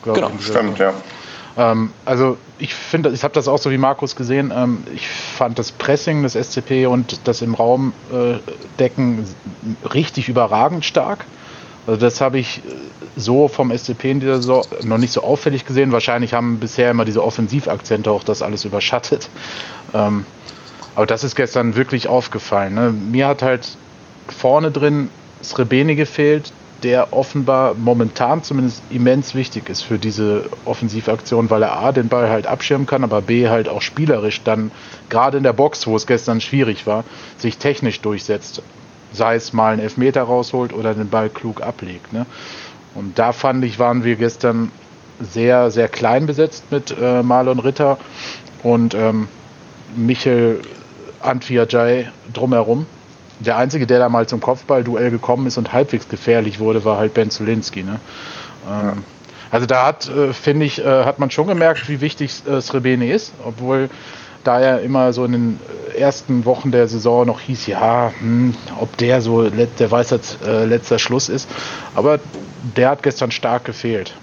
[0.04, 0.94] Genau, stimmt, ja.
[1.56, 4.52] Ähm, also ich finde, ich habe das auch so wie Markus gesehen.
[4.54, 8.38] Ähm, ich fand das Pressing des SCP und das im Raum äh,
[8.78, 9.24] decken
[9.92, 11.24] richtig überragend stark.
[11.86, 12.60] Also das habe ich äh,
[13.16, 15.92] so vom SCP in dieser Saison noch nicht so auffällig gesehen.
[15.92, 19.28] Wahrscheinlich haben bisher immer diese Offensivakzente auch das alles überschattet.
[19.92, 20.24] Ähm,
[20.94, 22.74] aber das ist gestern wirklich aufgefallen.
[22.74, 22.92] Ne?
[22.92, 23.76] Mir hat halt
[24.28, 25.08] vorne drin
[25.42, 31.92] Srebeni gefehlt, der offenbar momentan zumindest immens wichtig ist für diese Offensivaktion, weil er A,
[31.92, 34.70] den Ball halt abschirmen kann, aber B, halt auch spielerisch dann,
[35.08, 37.04] gerade in der Box, wo es gestern schwierig war,
[37.36, 38.62] sich technisch durchsetzt.
[39.12, 42.12] Sei es mal einen Elfmeter rausholt oder den Ball klug ablegt.
[42.12, 42.26] Ne?
[42.94, 44.70] Und da fand ich, waren wir gestern
[45.20, 47.98] sehr, sehr klein besetzt mit äh, Marlon Ritter
[48.62, 49.28] und ähm,
[49.96, 50.60] Michel
[51.20, 52.86] Antwiajai drumherum.
[53.40, 57.14] Der Einzige, der da mal zum Kopfballduell gekommen ist und halbwegs gefährlich wurde, war halt
[57.14, 57.82] Ben Zulinski.
[57.82, 58.00] Ne?
[58.68, 58.94] Ähm, ja.
[59.50, 63.10] Also da hat, äh, finde ich, äh, hat man schon gemerkt, wie wichtig äh, Srebeni
[63.10, 63.90] ist, obwohl
[64.44, 65.60] da ja immer so in den
[65.96, 70.98] ersten Wochen der Saison noch hieß, ja, hm, ob der so der Weisheit äh, letzter
[70.98, 71.48] Schluss ist.
[71.94, 72.20] Aber
[72.76, 74.14] der hat gestern stark gefehlt.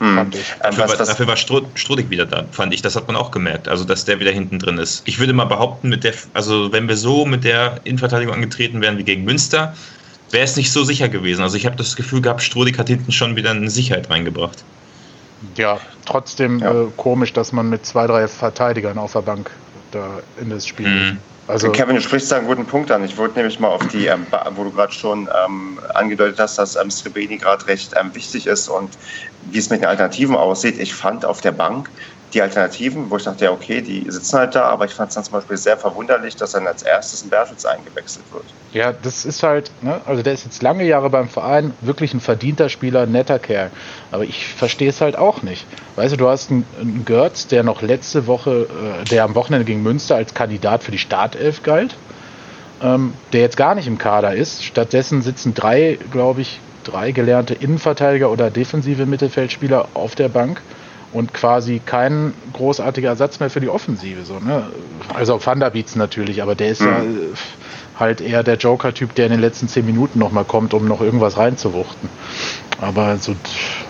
[0.00, 0.14] Hm.
[0.16, 0.54] Fand ich.
[0.62, 2.80] Dafür, war, dafür war Strudig wieder da, fand ich.
[2.82, 3.68] Das hat man auch gemerkt.
[3.68, 5.02] Also, dass der wieder hinten drin ist.
[5.06, 8.96] Ich würde mal behaupten, mit der, also wenn wir so mit der Innenverteidigung angetreten wären
[8.96, 9.74] wie gegen Münster,
[10.30, 11.42] wäre es nicht so sicher gewesen.
[11.42, 14.64] Also ich habe das Gefühl gehabt, Strudig hat hinten schon wieder eine Sicherheit reingebracht.
[15.56, 16.72] Ja, trotzdem ja.
[16.72, 19.50] Äh, komisch, dass man mit zwei, drei Verteidigern auf der Bank
[19.90, 20.88] da in das Spiel.
[20.88, 21.18] Mhm.
[21.50, 23.04] Also Kevin, du sprichst da einen guten Punkt an.
[23.04, 26.76] Ich wollte nämlich mal auf die, ähm, wo du gerade schon ähm, angedeutet hast, dass
[26.76, 28.96] ähm, Srebeni gerade recht ähm, wichtig ist und
[29.50, 30.78] wie es mit den Alternativen aussieht.
[30.78, 31.90] Ich fand auf der Bank
[32.32, 35.14] die Alternativen, wo ich dachte, ja, okay, die sitzen halt da, aber ich fand es
[35.16, 38.44] dann zum Beispiel sehr verwunderlich, dass dann als erstes ein Bertels eingewechselt wird.
[38.72, 42.20] Ja, das ist halt, ne, also der ist jetzt lange Jahre beim Verein, wirklich ein
[42.20, 43.70] verdienter Spieler, netter Kerl.
[44.12, 45.66] Aber ich verstehe es halt auch nicht.
[45.96, 48.68] Weißt du, du hast einen, einen Görz, der noch letzte Woche,
[49.02, 51.96] äh, der am Wochenende gegen Münster als Kandidat für die Startelf galt,
[52.80, 54.64] ähm, der jetzt gar nicht im Kader ist.
[54.64, 60.62] Stattdessen sitzen drei, glaube ich, drei gelernte Innenverteidiger oder defensive Mittelfeldspieler auf der Bank
[61.12, 64.24] und quasi kein großartiger Ersatz mehr für die Offensive.
[64.24, 64.66] So, ne?
[65.12, 66.86] Also Van der Beats natürlich, aber der ist mhm.
[66.86, 67.34] ja äh,
[67.98, 71.36] halt eher der Joker-Typ, der in den letzten zehn Minuten nochmal kommt, um noch irgendwas
[71.36, 72.08] reinzuwuchten.
[72.80, 73.34] Aber so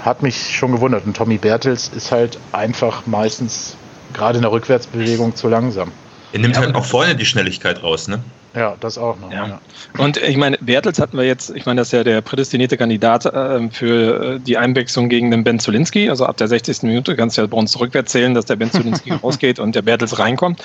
[0.04, 1.06] hat mich schon gewundert.
[1.06, 3.76] Und Tommy Bertels ist halt einfach meistens
[4.12, 5.92] gerade in der Rückwärtsbewegung zu langsam.
[6.32, 8.22] Er nimmt ja, halt auch vorne die Schnelligkeit raus, ne?
[8.54, 9.30] Ja, das auch noch.
[9.30, 9.46] Ja.
[9.46, 9.60] ja.
[9.98, 13.26] Und ich meine, Bertels hatten wir jetzt, ich meine, das ist ja der prädestinierte Kandidat
[13.26, 16.10] äh, für äh, die Einwechslung gegen den Ben Zulinski.
[16.10, 16.82] Also ab der 60.
[16.82, 19.82] Minute kannst du ja bei uns rückwärts zählen, dass der Ben Zulinski rausgeht und der
[19.82, 20.62] Bertels reinkommt.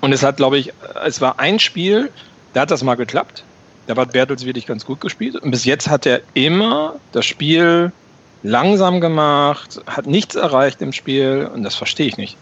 [0.00, 0.72] Und es hat, glaube ich,
[1.04, 2.10] es war ein Spiel,
[2.54, 3.44] da hat das mal geklappt.
[3.86, 5.36] Da hat Bertels wirklich ganz gut gespielt.
[5.36, 7.92] Und bis jetzt hat er immer das Spiel
[8.42, 12.36] langsam gemacht, hat nichts erreicht im Spiel und das verstehe ich nicht.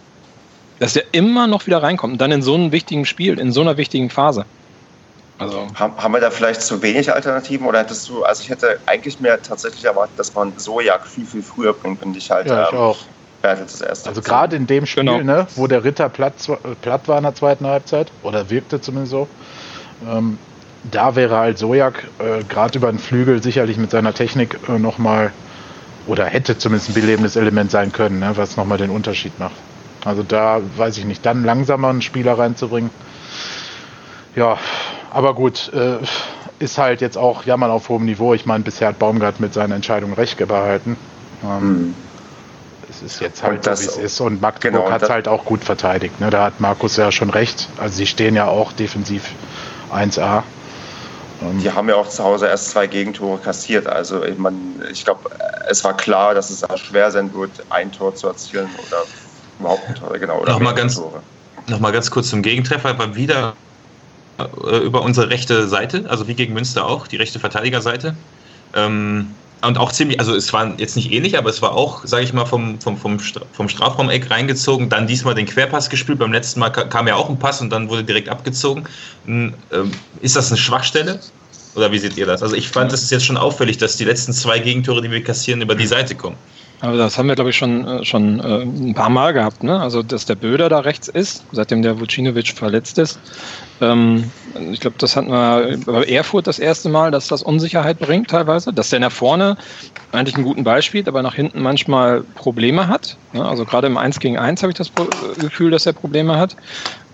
[0.78, 3.60] Dass er immer noch wieder reinkommt und dann in so einem wichtigen Spiel, in so
[3.60, 4.44] einer wichtigen Phase.
[5.38, 9.20] Also haben wir da vielleicht zu wenig Alternativen oder hättest du, also ich hätte eigentlich
[9.20, 12.48] mehr tatsächlich erwartet, dass man Sojak viel, viel früher bringt, wenn ich halt.
[12.48, 12.98] Ja, ich ähm, auch.
[13.42, 15.20] Das erste also gerade in dem Spiel, genau.
[15.20, 16.34] ne, wo der Ritter platt,
[16.82, 19.28] platt war in der zweiten Halbzeit, oder wirkte zumindest so,
[20.04, 20.36] ähm,
[20.90, 25.32] da wäre halt Sojak äh, gerade über den Flügel sicherlich mit seiner Technik äh, nochmal,
[26.08, 29.54] oder hätte zumindest ein belebendes Element sein können, ne, was nochmal den Unterschied macht.
[30.04, 32.90] Also da weiß ich nicht, dann langsamer einen Spieler reinzubringen.
[34.34, 34.58] Ja,
[35.12, 35.98] aber gut, äh,
[36.58, 38.34] ist halt jetzt auch Jammern auf hohem Niveau.
[38.34, 40.96] Ich meine, bisher hat Baumgart mit seiner Entscheidung recht behalten.
[41.42, 41.94] Ähm, hm.
[42.88, 44.20] Es ist jetzt halt so, wie es ist.
[44.20, 46.20] Und Magdeburg genau, hat es halt auch gut verteidigt.
[46.20, 46.30] Ne?
[46.30, 47.68] Da hat Markus ja schon recht.
[47.78, 49.30] Also sie stehen ja auch defensiv
[49.92, 50.42] 1A.
[51.42, 53.86] Ähm, die haben ja auch zu Hause erst zwei Gegentore kassiert.
[53.86, 55.28] Also ich, mein, ich glaube,
[55.68, 59.02] es war klar, dass es schwer sein wird, ein Tor zu erzielen oder
[59.58, 60.16] überhaupt ein Tor.
[60.18, 61.00] Genau, oder Nochmal ganz,
[61.66, 62.90] noch ganz kurz zum Gegentreffer.
[62.90, 63.54] Aber wieder
[64.38, 68.16] äh, über unsere rechte Seite, also wie gegen Münster auch, die rechte Verteidigerseite.
[68.74, 69.28] Ähm,
[69.62, 72.32] und auch ziemlich, also es war jetzt nicht ähnlich, aber es war auch, sage ich
[72.32, 76.18] mal, vom, vom, vom, vom Strafraumeck reingezogen, dann diesmal den Querpass gespielt.
[76.18, 78.84] Beim letzten Mal kam ja auch ein Pass und dann wurde direkt abgezogen.
[79.26, 79.54] Ähm,
[80.20, 81.20] ist das eine Schwachstelle?
[81.74, 82.42] Oder wie seht ihr das?
[82.42, 85.22] Also ich fand, es ist jetzt schon auffällig, dass die letzten zwei Gegentore, die wir
[85.22, 86.36] kassieren, über die Seite kommen.
[86.80, 89.62] Aber das haben wir, glaube ich, schon, äh, schon äh, ein paar Mal gehabt.
[89.62, 89.80] Ne?
[89.80, 93.18] Also, dass der Böder da rechts ist, seitdem der Vucinovic verletzt ist.
[93.80, 94.30] Ähm,
[94.70, 98.72] ich glaube, das hatten wir bei Erfurt das erste Mal, dass das Unsicherheit bringt teilweise.
[98.72, 99.56] Dass der nach vorne
[100.12, 103.16] eigentlich einen guten Ball spielt, aber nach hinten manchmal Probleme hat.
[103.32, 103.44] Ne?
[103.44, 104.92] Also gerade im 1 gegen 1 habe ich das
[105.38, 106.56] Gefühl, dass er Probleme hat.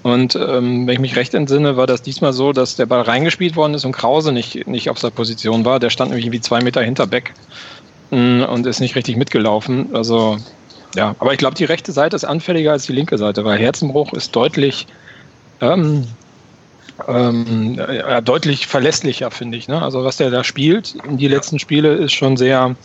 [0.02, 3.54] Und ähm, wenn ich mich recht entsinne, war das diesmal so, dass der Ball reingespielt
[3.54, 5.78] worden ist und Krause nicht, nicht auf seiner Position war.
[5.78, 7.32] Der stand nämlich irgendwie zwei Meter hinter Beck
[8.12, 9.94] und ist nicht richtig mitgelaufen.
[9.94, 10.36] Also
[10.94, 14.12] ja, aber ich glaube, die rechte Seite ist anfälliger als die linke Seite, weil Herzenbruch
[14.12, 14.86] ist deutlich
[15.60, 16.06] ähm,
[17.08, 19.68] ähm, ja, deutlich verlässlicher, finde ich.
[19.68, 19.80] Ne?
[19.80, 22.76] Also was der da spielt in die letzten Spiele ist schon sehr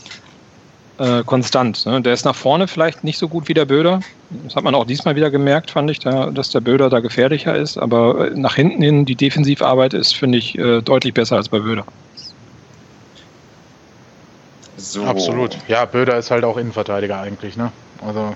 [0.98, 1.86] äh, konstant.
[1.86, 2.02] Ne?
[2.02, 4.00] Der ist nach vorne vielleicht nicht so gut wie der Böder.
[4.46, 7.56] Das hat man auch diesmal wieder gemerkt, fand ich, da, dass der Böder da gefährlicher
[7.56, 7.78] ist.
[7.78, 11.86] Aber nach hinten hin die Defensivarbeit ist, finde ich, äh, deutlich besser als bei Böder.
[14.91, 15.06] So.
[15.06, 15.58] Absolut.
[15.67, 17.71] Ja, Böder ist halt auch Innenverteidiger eigentlich, ne?
[18.06, 18.36] Also,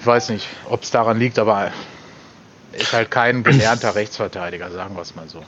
[0.00, 1.70] ich weiß nicht, ob es daran liegt, aber
[2.72, 5.42] ist halt kein gelernter Rechtsverteidiger, sagen wir es mal so.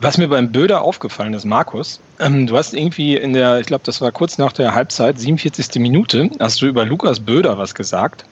[0.00, 3.84] Was mir beim Böder aufgefallen ist, Markus, ähm, du hast irgendwie in der, ich glaube,
[3.84, 5.80] das war kurz nach der Halbzeit, 47.
[5.80, 8.24] Minute, hast du über Lukas Böder was gesagt.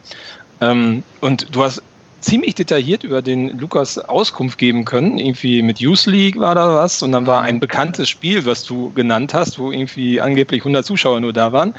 [0.60, 1.82] Ähm, und du hast
[2.24, 5.18] ziemlich detailliert über den Lukas Auskunft geben können.
[5.18, 8.92] Irgendwie mit Youth League war da was und dann war ein bekanntes Spiel, was du
[8.92, 11.74] genannt hast, wo irgendwie angeblich 100 Zuschauer nur da waren.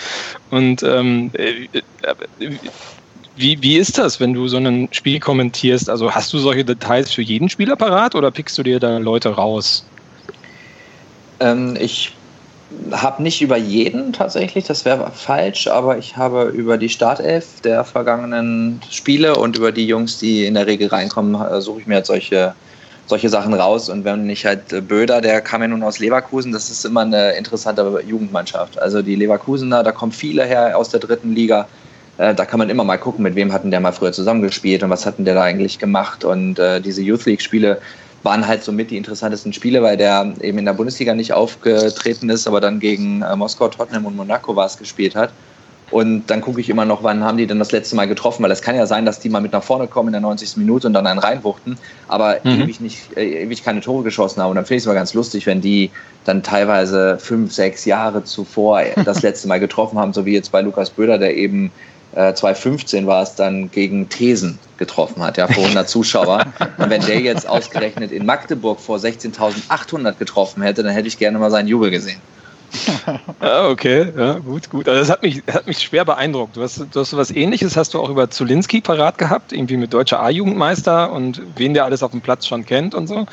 [0.51, 1.67] Und ähm, äh,
[3.35, 5.89] wie, wie ist das, wenn du so ein Spiel kommentierst?
[5.89, 9.29] Also hast du solche Details für jeden Spieler parat oder pickst du dir da Leute
[9.29, 9.85] raus?
[11.39, 12.14] Ähm, ich
[12.91, 17.83] habe nicht über jeden tatsächlich, das wäre falsch, aber ich habe über die Startelf der
[17.83, 21.95] vergangenen Spiele und über die Jungs, die in der Regel reinkommen, äh, suche ich mir
[21.95, 22.53] halt solche,
[23.07, 23.89] solche Sachen raus.
[23.89, 27.01] Und wenn nicht halt äh, Böder, der kam ja nun aus Leverkusen, das ist immer
[27.01, 28.79] eine interessante Jugendmannschaft.
[28.79, 31.67] Also die Leverkusener, da kommen viele her aus der dritten Liga.
[32.17, 34.89] Äh, da kann man immer mal gucken, mit wem hatten der mal früher zusammengespielt und
[34.89, 36.23] was hatten der da eigentlich gemacht.
[36.23, 37.79] Und diese Youth League-Spiele,
[38.25, 42.47] waren halt somit die interessantesten Spiele, weil der eben in der Bundesliga nicht aufgetreten ist,
[42.47, 45.31] aber dann gegen äh, Moskau, Tottenham und Monaco war es gespielt hat.
[45.91, 48.49] Und dann gucke ich immer noch, wann haben die denn das letzte Mal getroffen, weil
[48.49, 50.57] es kann ja sein, dass die mal mit nach vorne kommen in der 90.
[50.57, 52.61] Minute und dann einen reinwuchten, aber mhm.
[52.63, 54.49] ewig, nicht, äh, ewig keine Tore geschossen haben.
[54.49, 55.91] Und dann finde ich es immer ganz lustig, wenn die
[56.23, 60.61] dann teilweise fünf, sechs Jahre zuvor das letzte Mal getroffen haben, so wie jetzt bei
[60.61, 61.71] Lukas Böder, der eben
[62.13, 66.45] 2015 äh, war es dann gegen Thesen getroffen hat, ja, vor 100 Zuschauer.
[66.77, 71.39] Und wenn der jetzt ausgerechnet in Magdeburg vor 16.800 getroffen hätte, dann hätte ich gerne
[71.39, 72.19] mal seinen Jubel gesehen.
[73.39, 74.87] ah, okay, ja, gut, gut.
[74.87, 76.55] Also das hat mich, hat mich schwer beeindruckt.
[76.55, 79.93] Du hast, du hast was ähnliches, hast du auch über Zulinski parat gehabt, irgendwie mit
[79.93, 83.25] deutscher A-Jugendmeister und wen der alles auf dem Platz schon kennt und so.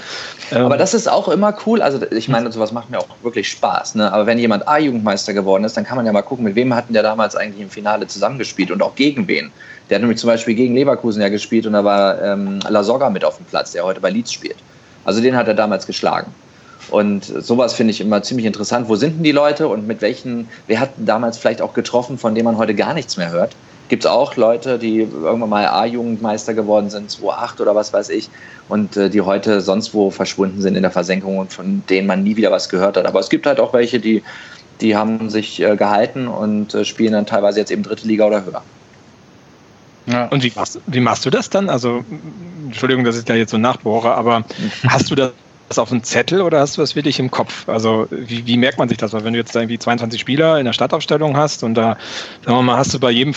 [0.51, 0.65] Ähm.
[0.65, 1.83] Aber das ist auch immer cool.
[1.83, 3.95] Also ich meine, sowas macht mir auch wirklich Spaß.
[3.97, 4.13] Ne?
[4.13, 6.93] Aber wenn jemand A-Jugendmeister geworden ist, dann kann man ja mal gucken, mit wem hatten
[6.93, 9.51] der damals eigentlich im Finale zusammengespielt und auch gegen wen.
[9.89, 13.11] Der hat nämlich zum Beispiel gegen Leverkusen ja gespielt und da war ähm, La Soga
[13.11, 14.57] mit auf dem Platz, der heute bei Leeds spielt.
[15.05, 16.33] Also den hat er damals geschlagen.
[16.90, 18.88] Und sowas finde ich immer ziemlich interessant.
[18.88, 22.35] Wo sind denn die Leute und mit welchen, wer hat damals vielleicht auch getroffen, von
[22.35, 23.55] dem man heute gar nichts mehr hört?
[23.88, 28.31] Gibt es auch Leute, die irgendwann mal A-Jugendmeister geworden sind, 2008 oder was weiß ich,
[28.68, 32.23] und äh, die heute sonst wo verschwunden sind in der Versenkung und von denen man
[32.23, 33.07] nie wieder was gehört hat.
[33.07, 34.23] Aber es gibt halt auch welche, die,
[34.81, 38.45] die haben sich äh, gehalten und äh, spielen dann teilweise jetzt eben dritte Liga oder
[38.45, 38.62] höher.
[40.07, 40.27] Ja.
[40.29, 41.68] Und wie machst, wie machst du das dann?
[41.68, 42.05] Also,
[42.64, 44.45] Entschuldigung, dass ich da jetzt so nachbohre, aber
[44.88, 45.33] hast du das
[45.73, 47.69] das auf einem Zettel oder hast du das wirklich im Kopf?
[47.69, 49.13] Also wie, wie merkt man sich das?
[49.13, 51.97] Weil wenn du jetzt irgendwie 22 Spieler in der Stadtaufstellung hast und da,
[52.45, 53.35] sagen wir mal, hast du bei jedem,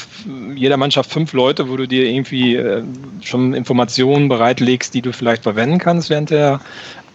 [0.55, 2.83] jeder Mannschaft fünf Leute, wo du dir irgendwie äh,
[3.21, 6.59] schon Informationen bereitlegst, die du vielleicht verwenden kannst während der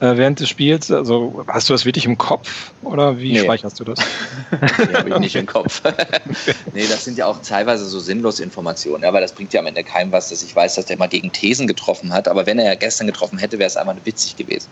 [0.00, 0.90] während des Spiels?
[0.90, 3.40] Also hast du das wirklich im Kopf oder wie nee.
[3.40, 3.98] speicherst du das?
[4.50, 5.82] nee, habe ich nicht im Kopf.
[6.74, 9.84] nee, das sind ja auch teilweise so sinnlose Informationen, aber das bringt ja am Ende
[9.84, 12.28] keinem was, dass ich weiß, dass der mal gegen Thesen getroffen hat.
[12.28, 14.68] Aber wenn er ja gestern getroffen hätte, wäre es einfach witzig gewesen.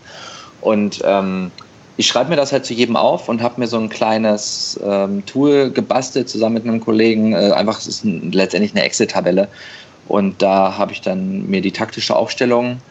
[0.61, 1.51] Und ähm,
[1.97, 5.25] ich schreibe mir das halt zu jedem auf und habe mir so ein kleines ähm,
[5.25, 7.33] Tool gebastelt zusammen mit einem Kollegen.
[7.33, 9.47] Äh, einfach, es ist ein, letztendlich eine Excel-Tabelle.
[10.07, 12.81] Und da habe ich dann mir die taktische Aufstellung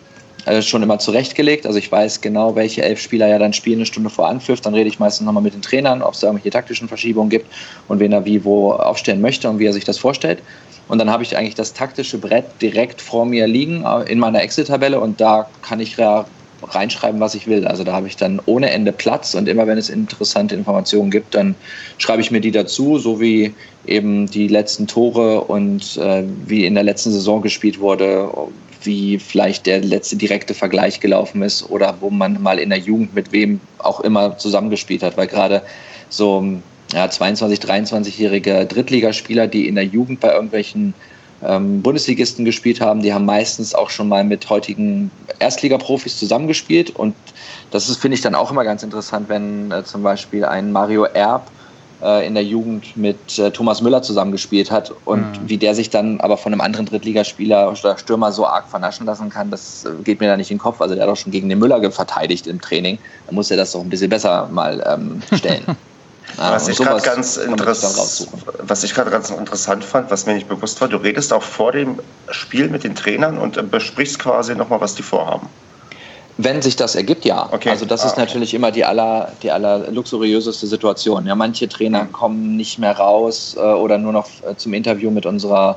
[0.48, 1.66] äh, schon immer zurechtgelegt.
[1.66, 4.60] Also ich weiß genau, welche elf Spieler ja dann spielen eine Stunde vor Anpfiff.
[4.60, 7.46] Dann rede ich meistens nochmal mit den Trainern, ob es da irgendwelche taktischen Verschiebungen gibt
[7.88, 10.38] und wen er wie wo aufstellen möchte und wie er sich das vorstellt.
[10.88, 14.42] Und dann habe ich eigentlich das taktische Brett direkt vor mir liegen äh, in meiner
[14.42, 15.96] Excel-Tabelle und da kann ich
[16.62, 17.66] reinschreiben, was ich will.
[17.66, 21.34] Also da habe ich dann ohne Ende Platz und immer wenn es interessante Informationen gibt,
[21.34, 21.54] dann
[21.98, 23.52] schreibe ich mir die dazu, so wie
[23.86, 28.30] eben die letzten Tore und äh, wie in der letzten Saison gespielt wurde,
[28.82, 33.14] wie vielleicht der letzte direkte Vergleich gelaufen ist oder wo man mal in der Jugend
[33.14, 35.62] mit wem auch immer zusammengespielt hat, weil gerade
[36.08, 36.44] so
[36.92, 40.94] ja, 22, 23-jährige Drittligaspieler, die in der Jugend bei irgendwelchen
[41.42, 46.90] ähm, Bundesligisten gespielt haben, die haben meistens auch schon mal mit heutigen Erstligaprofis zusammengespielt.
[46.90, 47.14] Und
[47.70, 51.50] das finde ich, dann auch immer ganz interessant, wenn äh, zum Beispiel ein Mario Erb
[52.26, 55.48] in der Jugend mit äh, Thomas Müller zusammengespielt hat und mhm.
[55.48, 59.30] wie der sich dann aber von einem anderen Drittligaspieler oder Stürmer so arg vernaschen lassen
[59.30, 60.80] kann, das äh, geht mir da nicht in den Kopf.
[60.80, 62.98] Also der hat auch schon gegen den Müller verteidigt im Training.
[63.26, 65.64] Da muss er das doch ein bisschen besser mal ähm, stellen.
[66.36, 67.40] Ja, was, ich gerade ganz
[68.58, 71.72] was ich gerade ganz interessant fand, was mir nicht bewusst war, du redest auch vor
[71.72, 75.48] dem Spiel mit den Trainern und äh, besprichst quasi nochmal, was die vorhaben.
[76.40, 77.48] Wenn sich das ergibt, ja.
[77.50, 77.68] Okay.
[77.68, 78.20] Also das ah, ist okay.
[78.20, 81.26] natürlich immer die aller, die aller luxuriöseste Situation.
[81.26, 82.12] Ja, manche Trainer mhm.
[82.12, 85.76] kommen nicht mehr raus äh, oder nur noch äh, zum Interview mit unserer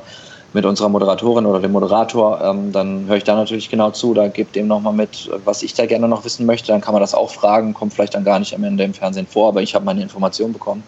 [0.54, 4.28] mit unserer Moderatorin oder dem Moderator, ähm, dann höre ich da natürlich genau zu, da
[4.28, 7.14] gibt dem nochmal mit, was ich da gerne noch wissen möchte, dann kann man das
[7.14, 9.86] auch fragen, kommt vielleicht dann gar nicht am Ende im Fernsehen vor, aber ich habe
[9.86, 10.82] meine Information bekommen.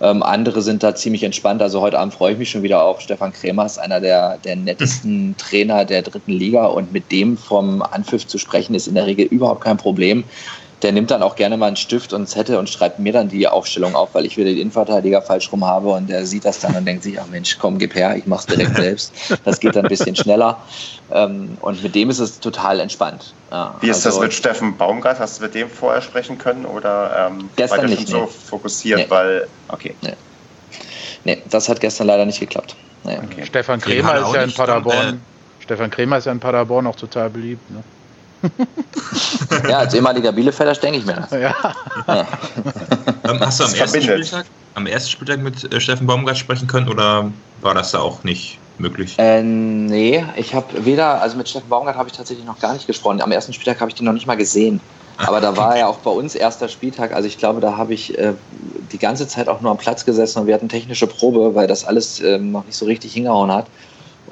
[0.00, 1.62] Ähm, andere sind da ziemlich entspannt.
[1.62, 5.36] Also heute Abend freue ich mich schon wieder auf Stefan Kremers, einer der, der nettesten
[5.38, 6.66] Trainer der dritten Liga.
[6.66, 10.24] Und mit dem vom Anpfiff zu sprechen, ist in der Regel überhaupt kein Problem
[10.82, 13.28] der nimmt dann auch gerne mal einen Stift und einen Zettel und schreibt mir dann
[13.28, 16.60] die Aufstellung auf, weil ich wieder den Innenverteidiger falsch rum habe und der sieht das
[16.60, 19.12] dann und denkt sich, ach Mensch, komm, gib her, ich mach's direkt selbst.
[19.44, 20.58] Das geht dann ein bisschen schneller.
[21.10, 23.32] Ähm, und mit dem ist es total entspannt.
[23.50, 25.18] Ja, Wie ist also, das mit Steffen Baumgart?
[25.18, 28.26] Hast du mit dem vorher sprechen können oder ähm, gestern war nicht, so nee.
[28.26, 29.06] fokussiert, nee.
[29.08, 29.94] weil okay.
[30.02, 30.14] Nee.
[31.24, 31.42] nee.
[31.50, 32.74] das hat gestern leider nicht geklappt.
[33.04, 33.18] Nee.
[33.18, 33.46] Okay.
[33.46, 35.08] Stefan Kremer ist ja in Paderborn.
[35.08, 37.70] Äh, Stefan Kremer ist ja in Paderborn auch total beliebt.
[37.70, 37.82] Ne?
[39.68, 41.30] ja, als ehemaliger Bielefelder denke ich mir das.
[41.30, 41.54] Ja.
[42.08, 42.26] ja.
[43.28, 46.88] Ähm, hast du am ersten, Spieltag, am ersten Spieltag mit äh, Steffen Baumgart sprechen können
[46.88, 47.30] oder
[47.60, 49.14] war das da auch nicht möglich?
[49.18, 52.86] Äh, nee, ich habe weder, also mit Steffen Baumgart habe ich tatsächlich noch gar nicht
[52.86, 53.22] gesprochen.
[53.22, 54.80] Am ersten Spieltag habe ich den noch nicht mal gesehen.
[55.16, 57.12] Ah, Aber da war ja auch bei uns erster Spieltag.
[57.12, 58.34] Also ich glaube, da habe ich äh,
[58.92, 61.84] die ganze Zeit auch nur am Platz gesessen und wir hatten technische Probe, weil das
[61.84, 63.66] alles äh, noch nicht so richtig hingehauen hat.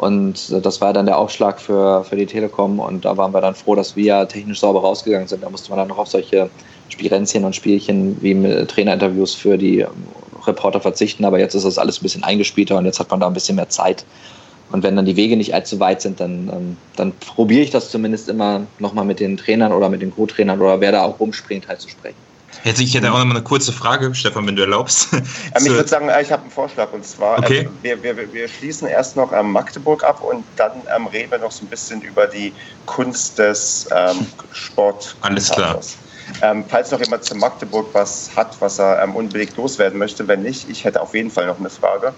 [0.02, 3.54] Und das war dann der Aufschlag für, für die Telekom und da waren wir dann
[3.54, 5.44] froh, dass wir technisch sauber rausgegangen sind.
[5.44, 6.50] Da musste man dann noch auf solche
[6.88, 8.34] Spielränzchen und Spielchen wie
[8.66, 9.86] Trainerinterviews für die
[10.44, 13.28] Reporter verzichten, aber jetzt ist das alles ein bisschen eingespielter und jetzt hat man da
[13.28, 14.04] ein bisschen mehr Zeit.
[14.72, 17.92] Und wenn dann die Wege nicht allzu weit sind, dann, ähm, dann probiere ich das
[17.92, 21.68] zumindest immer nochmal mit den Trainern oder mit den Co-Trainern oder wer da auch rumspringt,
[21.68, 22.21] halt zu sprechen.
[22.64, 25.08] Jetzt, ich hätte auch noch mal eine kurze Frage, Stefan, wenn du erlaubst.
[25.58, 27.60] Ich würde sagen, ich habe einen Vorschlag und zwar, okay.
[27.60, 31.52] ähm, wir, wir, wir schließen erst noch Magdeburg ab und dann ähm, reden wir noch
[31.52, 32.52] so ein bisschen über die
[32.86, 35.16] Kunst des ähm, Sport.
[35.20, 35.80] Alles klar.
[36.40, 40.42] Ähm, falls noch jemand zu Magdeburg was hat, was er ähm, unbedingt loswerden möchte, wenn
[40.42, 42.14] nicht, ich hätte auf jeden Fall noch eine Frage.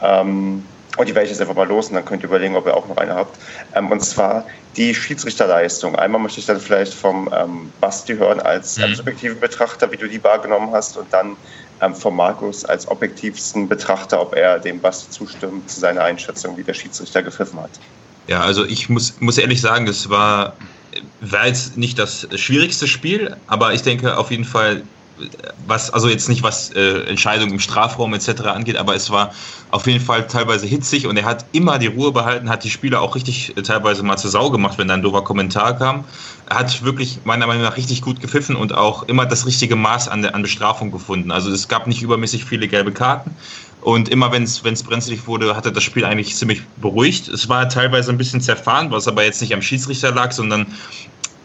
[0.00, 0.64] Ähm,
[0.96, 2.76] und die werde ich jetzt einfach mal los und dann könnt ihr überlegen, ob ihr
[2.76, 3.38] auch noch eine habt.
[3.74, 4.44] Ähm, und zwar
[4.76, 5.96] die Schiedsrichterleistung.
[5.96, 8.94] Einmal möchte ich dann vielleicht vom ähm, Basti hören als mhm.
[8.94, 11.36] subjektiven Betrachter, wie du die wahrgenommen hast, und dann
[11.80, 16.62] ähm, von Markus als objektivsten Betrachter, ob er dem Basti zustimmt zu seiner Einschätzung, wie
[16.62, 17.70] der Schiedsrichter gepfiffen hat.
[18.28, 20.54] Ja, also ich muss, muss ehrlich sagen, das war
[21.20, 24.82] war jetzt nicht das schwierigste Spiel, aber ich denke auf jeden Fall,
[25.66, 28.42] was, also jetzt nicht was äh, Entscheidungen im Strafraum etc.
[28.42, 29.32] angeht, aber es war
[29.70, 33.00] auf jeden Fall teilweise hitzig und er hat immer die Ruhe behalten, hat die Spieler
[33.00, 36.04] auch richtig äh, teilweise mal zur Sau gemacht, wenn dann ein doofer Kommentar kam.
[36.48, 40.08] Er hat wirklich meiner Meinung nach richtig gut gepfiffen und auch immer das richtige Maß
[40.08, 41.30] an, an Bestrafung gefunden.
[41.30, 43.36] Also es gab nicht übermäßig viele gelbe Karten.
[43.82, 47.28] Und immer wenn es brenzlig wurde, hatte das Spiel eigentlich ziemlich beruhigt.
[47.28, 50.66] Es war teilweise ein bisschen zerfahren, was aber jetzt nicht am Schiedsrichter lag, sondern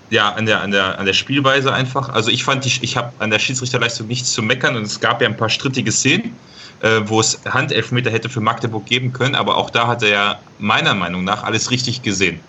[0.10, 2.10] ja, an der, an der, an der Spielweise einfach.
[2.10, 5.22] Also ich fand, ich, ich habe an der Schiedsrichterleistung nichts zu meckern und es gab
[5.22, 6.36] ja ein paar strittige Szenen,
[6.82, 10.40] äh, wo es Handelfmeter hätte für Magdeburg geben können, aber auch da hat er ja
[10.60, 12.40] meiner Meinung nach alles richtig gesehen.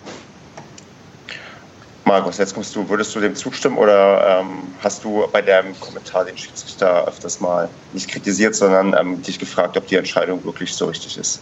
[2.05, 6.23] Markus, jetzt musst du, würdest du dem zustimmen oder ähm, hast du bei deinem Kommentar
[6.23, 10.85] den Schiedsrichter öfters mal nicht kritisiert, sondern ähm, dich gefragt, ob die Entscheidung wirklich so
[10.85, 11.41] richtig ist?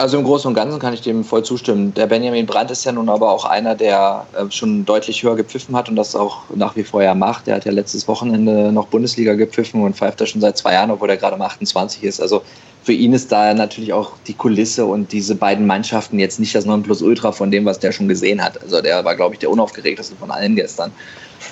[0.00, 1.92] Also im Großen und Ganzen kann ich dem voll zustimmen.
[1.92, 5.74] Der Benjamin Brandt ist ja nun aber auch einer, der äh, schon deutlich höher gepfiffen
[5.74, 7.48] hat und das auch nach wie vor ja macht.
[7.48, 10.92] Der hat ja letztes Wochenende noch Bundesliga gepfiffen und pfeift da schon seit zwei Jahren,
[10.92, 12.22] obwohl er gerade mal 28 ist.
[12.22, 12.42] Also
[12.84, 16.64] für ihn ist da natürlich auch die Kulisse und diese beiden Mannschaften jetzt nicht das
[16.64, 18.62] Nonplusultra von dem, was der schon gesehen hat.
[18.62, 20.92] Also der war, glaube ich, der unaufgeregteste von allen gestern.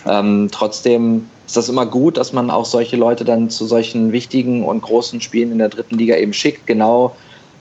[0.07, 4.65] Ähm, trotzdem ist das immer gut, dass man auch solche Leute dann zu solchen wichtigen
[4.65, 6.69] und großen Spielen in der dritten Liga eben schickt.
[6.69, 7.17] Genau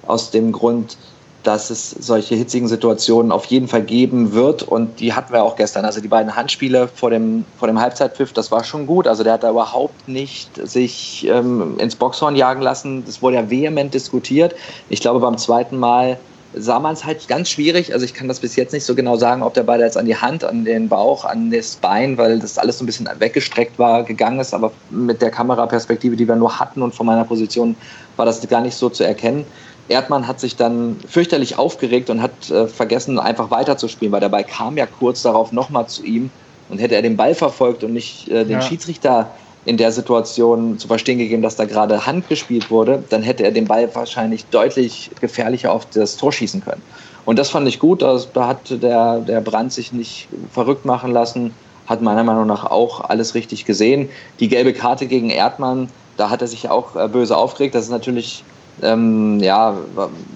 [0.07, 0.97] aus dem Grund,
[1.45, 4.63] dass es solche hitzigen Situationen auf jeden Fall geben wird.
[4.63, 5.85] Und die hatten wir auch gestern.
[5.85, 9.07] Also die beiden Handspiele vor dem, vor dem Halbzeitpfiff, das war schon gut.
[9.07, 13.03] Also der hat da überhaupt nicht sich ähm, ins Boxhorn jagen lassen.
[13.05, 14.55] Das wurde ja vehement diskutiert.
[14.89, 16.17] Ich glaube, beim zweiten Mal
[16.57, 17.93] sah man es halt ganz schwierig.
[17.93, 20.05] Also ich kann das bis jetzt nicht so genau sagen, ob der Ball jetzt an
[20.05, 23.77] die Hand, an den Bauch, an das Bein, weil das alles so ein bisschen weggestreckt
[23.77, 24.53] war, gegangen ist.
[24.53, 27.75] Aber mit der Kameraperspektive, die wir nur hatten und von meiner Position,
[28.15, 29.45] war das gar nicht so zu erkennen.
[29.87, 34.43] Erdmann hat sich dann fürchterlich aufgeregt und hat äh, vergessen, einfach weiterzuspielen, weil der Ball
[34.43, 36.31] kam ja kurz darauf nochmal zu ihm.
[36.67, 38.61] Und hätte er den Ball verfolgt und nicht äh, den ja.
[38.61, 39.29] Schiedsrichter
[39.65, 43.51] in der Situation zu verstehen gegeben, dass da gerade Hand gespielt wurde, dann hätte er
[43.51, 46.81] den Ball wahrscheinlich deutlich gefährlicher auf das Tor schießen können.
[47.25, 48.03] Und das fand ich gut.
[48.03, 51.53] Also, da hat der, der Brand sich nicht verrückt machen lassen,
[51.87, 54.09] hat meiner Meinung nach auch alles richtig gesehen.
[54.39, 57.73] Die gelbe Karte gegen Erdmann, da hat er sich auch äh, böse aufgeregt.
[57.73, 58.43] Das ist natürlich
[58.81, 59.77] ähm, ja,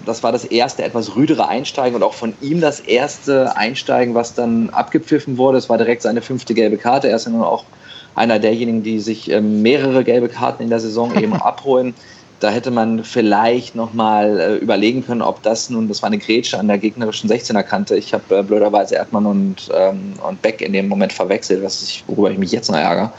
[0.06, 4.34] das war das erste etwas rüdere Einsteigen und auch von ihm das erste Einsteigen, was
[4.34, 5.58] dann abgepfiffen wurde.
[5.58, 7.08] Es war direkt seine fünfte gelbe Karte.
[7.08, 7.64] Er ist ja nun auch
[8.14, 11.94] einer derjenigen, die sich ähm, mehrere gelbe Karten in der Saison eben abholen.
[12.40, 16.58] Da hätte man vielleicht nochmal äh, überlegen können, ob das nun, das war eine Grätsche
[16.58, 17.94] an der gegnerischen 16er-Kante.
[17.96, 22.04] Ich habe äh, blöderweise Erdmann und, ähm, und Beck in dem Moment verwechselt, was ich,
[22.06, 23.12] worüber ich mich jetzt noch ärgere.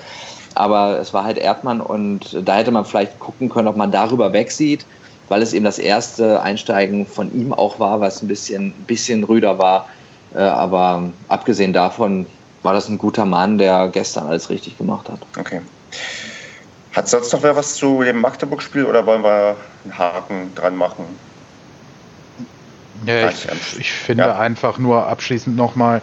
[0.55, 4.34] Aber es war halt Erdmann und da hätte man vielleicht gucken können, ob man darüber
[4.34, 4.86] wegsieht
[5.32, 9.57] weil es eben das erste Einsteigen von ihm auch war, was ein bisschen, bisschen rüder
[9.57, 9.88] war.
[10.36, 12.25] Äh, aber abgesehen davon
[12.63, 15.19] war das ein guter Mann, der gestern alles richtig gemacht hat.
[15.39, 15.61] Okay.
[16.91, 19.55] Hat sonst noch wer was zu dem Magdeburg-Spiel oder wollen wir
[19.86, 21.05] einen Haken dran machen?
[23.05, 23.47] Ja, ich,
[23.79, 24.38] ich finde ja.
[24.38, 26.01] einfach nur abschließend nochmal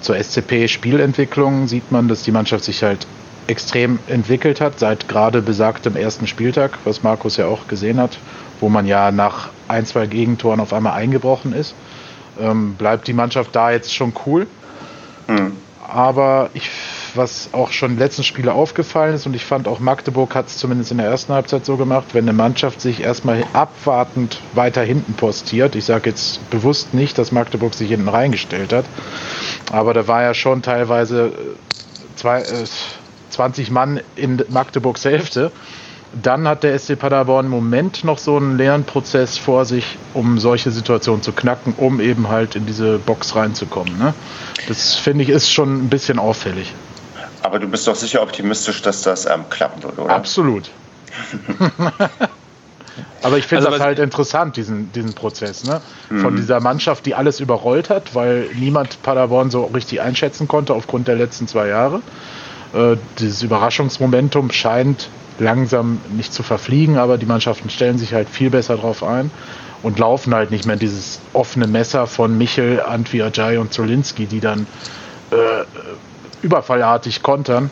[0.00, 3.06] zur SCP-Spielentwicklung sieht man, dass die Mannschaft sich halt
[3.48, 8.16] extrem entwickelt hat, seit gerade besagtem ersten Spieltag, was Markus ja auch gesehen hat
[8.62, 11.74] wo man ja nach ein, zwei Gegentoren auf einmal eingebrochen ist.
[12.40, 14.46] Ähm, bleibt die Mannschaft da jetzt schon cool.
[15.26, 15.56] Mhm.
[15.86, 16.70] Aber ich,
[17.14, 20.56] was auch schon den letzten Spielen aufgefallen ist, und ich fand auch Magdeburg hat es
[20.56, 25.14] zumindest in der ersten Halbzeit so gemacht, wenn eine Mannschaft sich erstmal abwartend weiter hinten
[25.14, 28.86] postiert, ich sage jetzt bewusst nicht, dass Magdeburg sich hinten reingestellt hat,
[29.70, 31.32] aber da war ja schon teilweise äh,
[32.16, 32.64] zwei, äh,
[33.28, 35.52] 20 Mann in Magdeburgs Hälfte
[36.20, 40.70] dann hat der SC Paderborn im Moment noch so einen Lernprozess vor sich, um solche
[40.70, 43.98] Situationen zu knacken, um eben halt in diese Box reinzukommen.
[43.98, 44.12] Ne?
[44.68, 46.74] Das finde ich ist schon ein bisschen auffällig.
[47.42, 50.14] Aber du bist doch sicher optimistisch, dass das ähm, klappen wird, oder?
[50.14, 50.70] Absolut.
[53.22, 55.80] Aber ich finde also, das halt interessant, diesen, diesen Prozess, ne?
[56.08, 56.36] Von mhm.
[56.36, 61.16] dieser Mannschaft, die alles überrollt hat, weil niemand Paderborn so richtig einschätzen konnte aufgrund der
[61.16, 62.02] letzten zwei Jahre.
[62.74, 65.08] Äh, dieses Überraschungsmomentum scheint
[65.42, 69.30] langsam nicht zu verfliegen, aber die Mannschaften stellen sich halt viel besser drauf ein
[69.82, 74.40] und laufen halt nicht mehr dieses offene Messer von Michel, Antwi Ajay und Zolinski, die
[74.40, 74.66] dann
[75.30, 75.64] äh,
[76.42, 77.70] überfallartig kontern.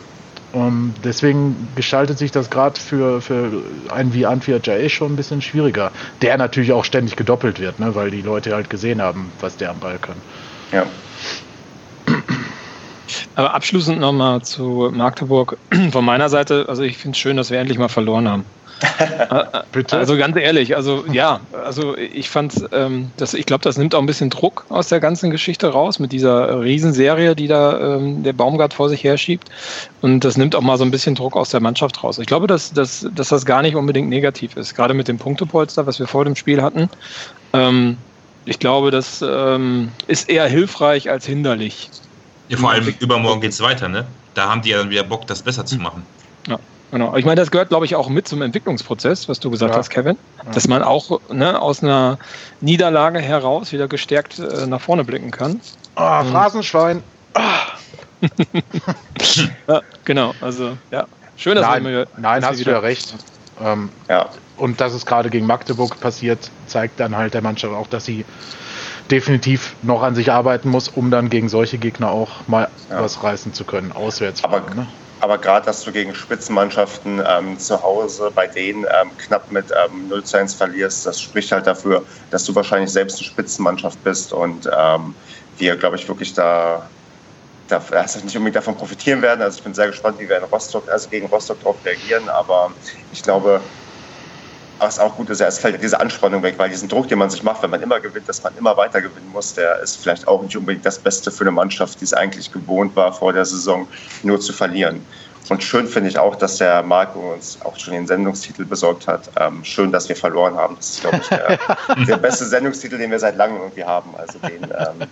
[0.52, 3.52] Um, deswegen gestaltet sich das gerade für, für
[3.88, 5.92] einen wie Antwi Ajay schon ein bisschen schwieriger.
[6.22, 9.70] Der natürlich auch ständig gedoppelt wird, ne, weil die Leute halt gesehen haben, was der
[9.70, 10.16] am Ball kann.
[10.72, 10.86] Ja.
[13.34, 15.56] Aber abschließend nochmal zu Magdeburg.
[15.92, 18.44] Von meiner Seite, also ich finde es schön, dass wir endlich mal verloren haben.
[19.72, 19.96] Bitte?
[19.96, 24.00] Also ganz ehrlich, also ja, also ich fand, ähm, das, ich glaube, das nimmt auch
[24.00, 28.32] ein bisschen Druck aus der ganzen Geschichte raus mit dieser Riesenserie, die da ähm, der
[28.32, 29.48] Baumgart vor sich herschiebt.
[30.00, 32.18] Und das nimmt auch mal so ein bisschen Druck aus der Mannschaft raus.
[32.18, 35.86] Ich glaube, dass, dass, dass das gar nicht unbedingt negativ ist, gerade mit dem Punktepolster,
[35.86, 36.88] was wir vor dem Spiel hatten.
[37.52, 37.96] Ähm,
[38.46, 41.90] ich glaube, das ähm, ist eher hilfreich als hinderlich.
[42.50, 44.06] Ja, vor allem übermorgen geht es weiter, ne?
[44.34, 46.04] Da haben die ja dann wieder Bock, das besser zu machen.
[46.48, 46.58] Ja.
[46.90, 47.14] Genau.
[47.16, 49.78] Ich meine, das gehört, glaube ich, auch mit zum Entwicklungsprozess, was du gesagt ja.
[49.78, 50.18] hast, Kevin.
[50.52, 52.18] Dass man auch ne, aus einer
[52.60, 55.60] Niederlage heraus wieder gestärkt äh, nach vorne blicken kann.
[55.94, 57.04] Ah, oh, Phrasenschwein.
[59.68, 61.06] ja, genau, also ja.
[61.36, 63.14] Schön, dass nein, wir, Nein, hast du ja recht.
[63.62, 64.28] Ähm, ja.
[64.56, 68.24] Und dass es gerade gegen Magdeburg passiert, zeigt dann halt der Mannschaft auch, dass sie
[69.10, 73.02] definitiv noch an sich arbeiten muss, um dann gegen solche Gegner auch mal ja.
[73.02, 74.44] was reißen zu können, auswärts.
[74.44, 74.86] Aber, ne?
[75.20, 80.08] Aber gerade, dass du gegen Spitzenmannschaften ähm, zu Hause bei denen ähm, knapp mit ähm,
[80.08, 84.32] 0 zu 1 verlierst, das spricht halt dafür, dass du wahrscheinlich selbst eine Spitzenmannschaft bist
[84.32, 85.14] und ähm,
[85.58, 86.88] wir, glaube ich, wirklich da,
[87.68, 89.42] da also nicht unbedingt davon profitieren werden.
[89.42, 92.70] Also ich bin sehr gespannt, wie wir in Rostock, also gegen Rostock darauf reagieren, aber
[93.12, 93.60] ich glaube,
[94.80, 97.42] was auch gut ist, es fällt diese Anspannung weg, weil diesen Druck, den man sich
[97.42, 100.42] macht, wenn man immer gewinnt, dass man immer weiter gewinnen muss, der ist vielleicht auch
[100.42, 103.86] nicht unbedingt das Beste für eine Mannschaft, die es eigentlich gewohnt war, vor der Saison
[104.22, 105.04] nur zu verlieren.
[105.48, 109.30] Und schön finde ich auch, dass der Marco uns auch schon den Sendungstitel besorgt hat.
[109.36, 110.76] Ähm, schön, dass wir verloren haben.
[110.76, 111.58] Das ist, glaube ich, der,
[112.06, 114.14] der, beste Sendungstitel, den wir seit langem irgendwie haben.
[114.16, 115.08] Also den, ähm,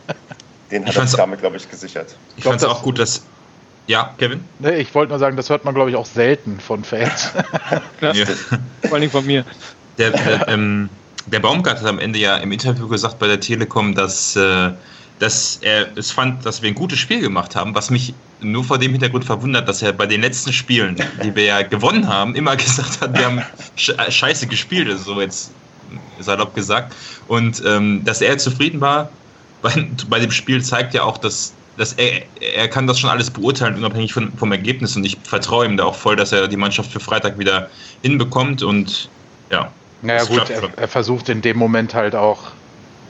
[0.71, 2.17] den hat er damit, glaube ich, gesichert.
[2.37, 3.23] Ich fand es auch gut, dass
[3.89, 4.45] ja, Kevin?
[4.59, 7.33] Nee, ich wollte nur sagen, das hört man, glaube ich, auch selten von Fans.
[8.01, 8.13] ja.
[8.87, 9.45] Vor allem von mir.
[9.97, 10.89] Der, der, ähm,
[11.27, 14.71] der Baumgart hat am Ende ja im Interview gesagt bei der Telekom, dass, äh,
[15.19, 18.79] dass er es fand, dass wir ein gutes Spiel gemacht haben, was mich nur vor
[18.79, 22.57] dem Hintergrund verwundert, dass er bei den letzten Spielen, die wir ja gewonnen haben, immer
[22.59, 25.51] gesagt hat, wir haben äh, scheiße gespielt, also so jetzt
[26.21, 26.95] salopp gesagt.
[27.27, 29.09] Und ähm, dass er zufrieden war
[29.63, 33.31] bei, bei dem Spiel zeigt ja auch, dass dass er, er kann das schon alles
[33.31, 34.97] beurteilen, unabhängig von, vom Ergebnis.
[34.97, 37.71] Und ich vertraue ihm da auch voll, dass er die Mannschaft für Freitag wieder
[38.03, 38.63] hinbekommt.
[38.63, 39.09] Und
[39.51, 39.71] ja.
[40.03, 42.51] Naja, gut, er, er, versucht in dem Moment halt auch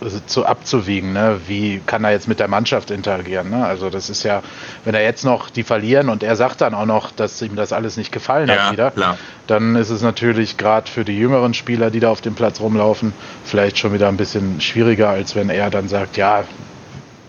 [0.01, 1.41] also zu abzuwiegen, ne?
[1.49, 3.51] wie kann er jetzt mit der Mannschaft interagieren.
[3.51, 3.66] Ne?
[3.66, 4.43] Also das ist ja,
[4.85, 7.73] wenn er jetzt noch die verlieren und er sagt dann auch noch, dass ihm das
[7.73, 9.19] alles nicht gefallen ja, hat wieder, klar.
[9.49, 13.12] dann ist es natürlich gerade für die jüngeren Spieler, die da auf dem Platz rumlaufen,
[13.45, 16.45] vielleicht schon wieder ein bisschen schwieriger, als wenn er dann sagt, ja,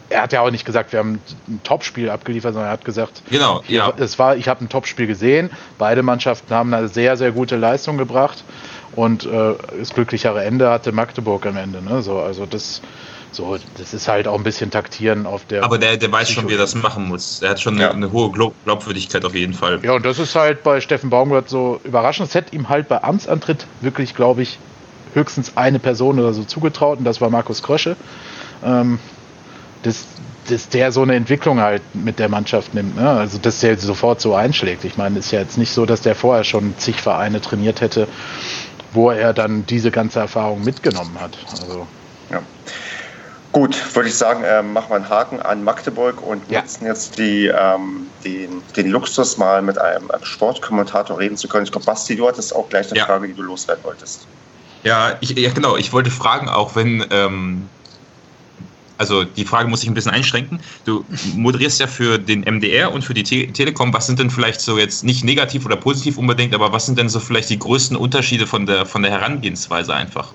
[0.10, 3.22] er hat ja auch nicht gesagt, wir haben ein Topspiel abgeliefert, sondern er hat gesagt,
[3.30, 3.94] genau, ja.
[3.98, 5.50] es war, ich habe ein Topspiel gesehen.
[5.78, 8.44] Beide Mannschaften haben eine sehr, sehr gute Leistung gebracht
[8.96, 11.82] und äh, das glücklichere Ende hatte Magdeburg am Ende.
[11.82, 12.02] Ne?
[12.02, 12.82] So, also das,
[13.32, 15.64] so, das ist halt auch ein bisschen taktieren auf der.
[15.64, 17.42] Aber der, der weiß schon, wie er das machen muss.
[17.42, 17.90] Er hat schon ja.
[17.90, 19.80] eine, eine, hohe Glaubwürdigkeit auf jeden Fall.
[19.84, 22.30] Ja, und das ist halt bei Steffen Baumgart so überraschend.
[22.30, 24.58] Es hätte ihm halt bei Amtsantritt wirklich, glaube ich,
[25.14, 27.96] höchstens eine Person oder so zugetraut und das war Markus Krösche.
[28.64, 29.00] Ähm,
[29.84, 30.06] dass,
[30.50, 32.96] dass der so eine Entwicklung halt mit der Mannschaft nimmt.
[32.96, 33.10] Ne?
[33.10, 34.84] Also dass der sofort so einschlägt.
[34.84, 37.82] Ich meine, es ist ja jetzt nicht so, dass der vorher schon zig Vereine trainiert
[37.82, 38.08] hätte,
[38.94, 41.38] wo er dann diese ganze Erfahrung mitgenommen hat.
[41.52, 41.88] Also.
[42.30, 42.42] Ja.
[43.52, 46.62] Gut, würde ich sagen, äh, machen wir einen Haken an Magdeburg und ja.
[46.62, 51.64] nutzen jetzt die, ähm, den, den Luxus, mal mit einem Sportkommentator reden zu können.
[51.64, 53.06] Ich glaube, Basti, du hattest auch gleich eine ja.
[53.06, 54.28] Frage, die du loswerden wolltest.
[54.84, 55.78] Ja, ich, ja, genau.
[55.78, 57.68] Ich wollte fragen, auch wenn ähm,
[59.00, 60.60] also die Frage muss ich ein bisschen einschränken.
[60.84, 63.94] Du moderierst ja für den MDR und für die Te Telekom.
[63.94, 67.08] Was sind denn vielleicht so jetzt nicht negativ oder positiv unbedingt, aber was sind denn
[67.08, 70.34] so vielleicht die größten Unterschiede von der, von der Herangehensweise einfach?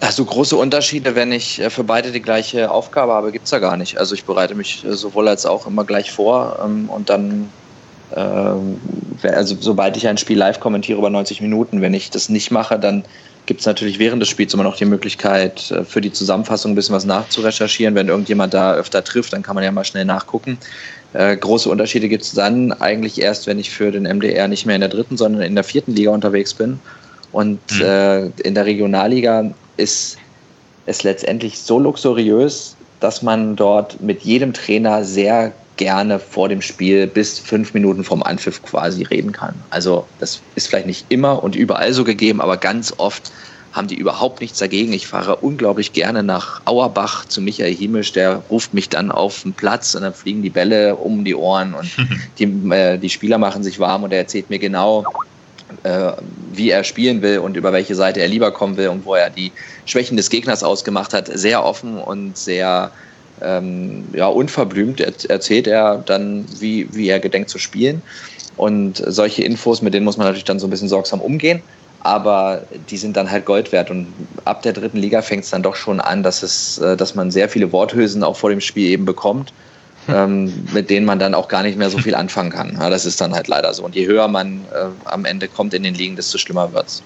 [0.00, 3.60] Also große Unterschiede, wenn ich äh, für beide die gleiche Aufgabe habe, gibt es ja
[3.60, 3.96] gar nicht.
[3.98, 7.48] Also ich bereite mich äh, sowohl als auch immer gleich vor ähm, und dann,
[8.16, 8.80] ähm,
[9.22, 12.76] also sobald ich ein Spiel live kommentiere über 90 Minuten, wenn ich das nicht mache,
[12.76, 13.04] dann
[13.46, 16.74] gibt es natürlich während des Spiels immer noch die Möglichkeit, äh, für die Zusammenfassung ein
[16.74, 17.94] bisschen was nachzurecherchieren.
[17.94, 20.58] Wenn irgendjemand da öfter trifft, dann kann man ja mal schnell nachgucken.
[21.12, 24.74] Äh, große Unterschiede gibt es dann eigentlich erst, wenn ich für den MDR nicht mehr
[24.74, 26.80] in der dritten, sondern in der vierten Liga unterwegs bin.
[27.32, 27.82] Und mhm.
[27.82, 30.18] äh, in der Regionalliga ist
[30.86, 37.06] es letztendlich so luxuriös, dass man dort mit jedem Trainer sehr gerne vor dem Spiel
[37.06, 39.54] bis fünf Minuten vom Anpfiff quasi reden kann.
[39.70, 43.32] Also das ist vielleicht nicht immer und überall so gegeben, aber ganz oft
[43.72, 44.92] haben die überhaupt nichts dagegen.
[44.92, 49.52] Ich fahre unglaublich gerne nach Auerbach zu Michael Hiemisch, der ruft mich dann auf den
[49.52, 51.90] Platz und dann fliegen die Bälle um die Ohren und
[52.38, 55.04] die, äh, die Spieler machen sich warm und er erzählt mir genau,
[55.82, 56.12] äh,
[56.52, 59.28] wie er spielen will und über welche Seite er lieber kommen will und wo er
[59.28, 59.50] die
[59.86, 61.28] Schwächen des Gegners ausgemacht hat.
[61.36, 62.92] Sehr offen und sehr
[63.42, 68.02] ähm, ja, unverblümt erzählt er dann, wie, wie er gedenkt zu spielen.
[68.56, 71.62] Und solche Infos, mit denen muss man natürlich dann so ein bisschen sorgsam umgehen.
[72.00, 73.90] Aber die sind dann halt Gold wert.
[73.90, 74.12] Und
[74.44, 77.30] ab der dritten Liga fängt es dann doch schon an, dass, es, äh, dass man
[77.30, 79.52] sehr viele Worthülsen auch vor dem Spiel eben bekommt,
[80.08, 82.76] ähm, mit denen man dann auch gar nicht mehr so viel anfangen kann.
[82.78, 83.84] Ja, das ist dann halt leider so.
[83.84, 87.02] Und je höher man äh, am Ende kommt in den Ligen, desto schlimmer wird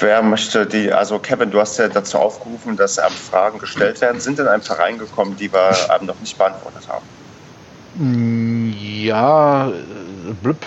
[0.00, 4.20] Wer möchte die, also Kevin, du hast ja dazu aufgerufen, dass ähm, Fragen gestellt werden.
[4.20, 7.04] Sind denn ein paar reingekommen, die wir ähm, noch nicht beantwortet haben?
[7.96, 9.72] Mm, ja, äh,
[10.42, 10.64] blüpp.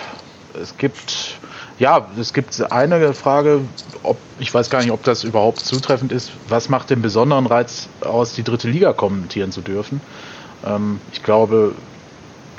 [0.62, 1.40] Es gibt,
[1.80, 3.62] ja, es gibt eine Frage,
[4.04, 6.32] ob, ich weiß gar nicht, ob das überhaupt zutreffend ist.
[6.48, 10.00] Was macht den besonderen Reiz aus, die dritte Liga kommentieren zu dürfen?
[10.66, 11.74] Ähm, ich glaube,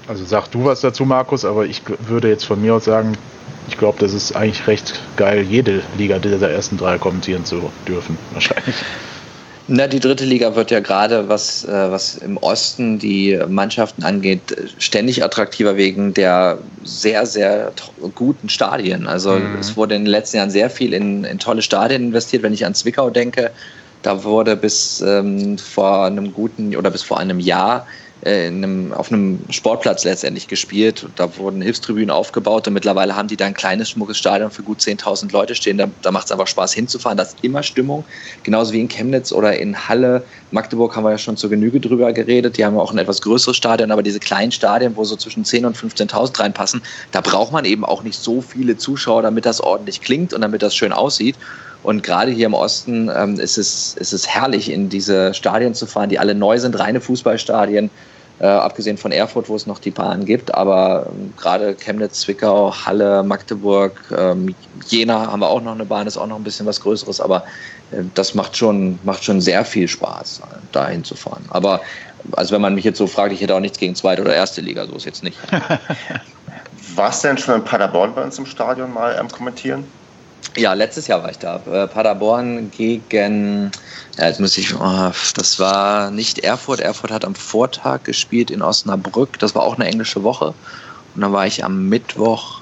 [0.08, 3.16] also sag du was dazu, Markus, aber ich würde jetzt von mir aus sagen,
[3.68, 8.18] ich glaube, das ist eigentlich recht geil, jede Liga dieser ersten drei kommentieren zu dürfen,
[8.32, 8.76] wahrscheinlich.
[9.66, 14.54] Na, die dritte Liga wird ja gerade, was, äh, was im Osten die Mannschaften angeht,
[14.78, 17.72] ständig attraktiver wegen der sehr, sehr
[18.14, 19.06] guten Stadien.
[19.06, 19.56] Also mhm.
[19.58, 22.42] es wurde in den letzten Jahren sehr viel in, in tolle Stadien investiert.
[22.42, 23.52] Wenn ich an Zwickau denke,
[24.02, 27.86] da wurde bis ähm, vor einem guten oder bis vor einem Jahr
[28.24, 31.06] äh, einem, auf einem Sportplatz letztendlich gespielt.
[31.16, 34.80] Da wurden Hilfstribünen aufgebaut und mittlerweile haben die da ein kleines, schmuckes Stadion für gut
[34.80, 35.78] 10.000 Leute stehen.
[35.78, 37.18] Da, da macht es einfach Spaß hinzufahren.
[37.18, 38.04] Da ist immer Stimmung.
[38.42, 40.22] Genauso wie in Chemnitz oder in Halle.
[40.50, 42.56] Magdeburg haben wir ja schon zur Genüge drüber geredet.
[42.56, 45.66] Die haben auch ein etwas größeres Stadion, aber diese kleinen Stadien, wo so zwischen 10.000
[45.66, 50.00] und 15.000 reinpassen, da braucht man eben auch nicht so viele Zuschauer, damit das ordentlich
[50.00, 51.36] klingt und damit das schön aussieht.
[51.82, 55.86] Und gerade hier im Osten ähm, ist, es, ist es herrlich, in diese Stadien zu
[55.86, 57.90] fahren, die alle neu sind, reine Fußballstadien
[58.40, 60.54] äh, abgesehen von Erfurt, wo es noch die Bahn gibt.
[60.54, 64.54] Aber ähm, gerade Chemnitz, Zwickau, Halle, Magdeburg, ähm,
[64.86, 67.20] Jena haben wir auch noch eine Bahn, ist auch noch ein bisschen was Größeres.
[67.20, 67.44] Aber
[67.92, 71.44] äh, das macht schon, macht schon sehr viel Spaß, da hinzufahren.
[71.50, 71.80] Aber
[72.32, 74.60] also wenn man mich jetzt so fragt, ich hätte auch nichts gegen zweite oder erste
[74.60, 75.38] Liga, so ist jetzt nicht.
[76.94, 79.84] Warst du denn schon in Paderborn bei uns im Stadion mal ähm, kommentieren?
[80.56, 81.60] Ja, letztes Jahr war ich da.
[81.70, 83.72] Äh, Paderborn gegen,
[84.18, 86.80] ja, jetzt muss ich, oh, das war nicht Erfurt.
[86.80, 89.38] Erfurt hat am Vortag gespielt in Osnabrück.
[89.38, 90.54] Das war auch eine englische Woche.
[91.14, 92.60] Und dann war ich am Mittwoch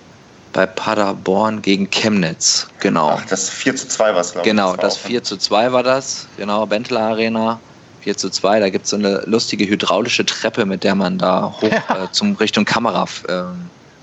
[0.53, 2.69] bei Paderborn gegen Chemnitz.
[2.81, 3.19] Genau.
[3.19, 4.51] Ach, das 4 zu 2 war es, glaube ich.
[4.51, 6.27] Genau, das, das 4 zu 2 war das.
[6.37, 7.61] Genau, Benteler Arena.
[8.03, 11.55] 4 zu 2, da gibt es so eine lustige hydraulische Treppe, mit der man da
[11.61, 12.05] hoch ja.
[12.05, 13.43] äh, zum Richtung Kamera äh,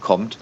[0.02, 0.38] kommt.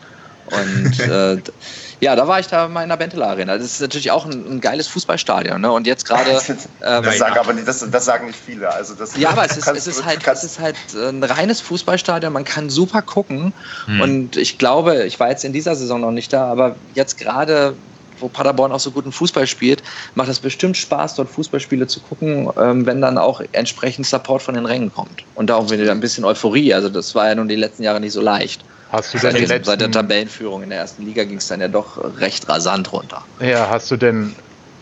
[0.51, 1.37] Und äh,
[1.99, 3.57] ja, da war ich da mal in der Benteler Arena.
[3.57, 5.59] Das ist natürlich auch ein, ein geiles Fußballstadion.
[5.59, 5.71] Ne?
[5.71, 6.29] Und jetzt gerade.
[6.29, 8.71] Ähm, das, sagen aber nicht, das, das, sagen nicht viele.
[8.71, 12.31] Also das, ja, aber es ist, es, ist halt, es ist halt ein reines Fußballstadion.
[12.31, 13.53] Man kann super gucken.
[13.85, 14.01] Hm.
[14.01, 17.73] Und ich glaube, ich war jetzt in dieser Saison noch nicht da, aber jetzt gerade
[18.19, 19.83] wo Paderborn auch so guten Fußball spielt,
[20.15, 24.55] macht es bestimmt Spaß, dort Fußballspiele zu gucken, ähm, wenn dann auch entsprechend Support von
[24.55, 25.23] den Rängen kommt.
[25.35, 26.73] Und da auch wieder ein bisschen Euphorie.
[26.73, 28.63] Also das war ja nun die letzten Jahre nicht so leicht.
[28.91, 29.63] Hast du denn seit, letzten...
[29.65, 33.23] seit der Tabellenführung in der ersten Liga ging es dann ja doch recht rasant runter.
[33.39, 34.35] Ja, hast du denn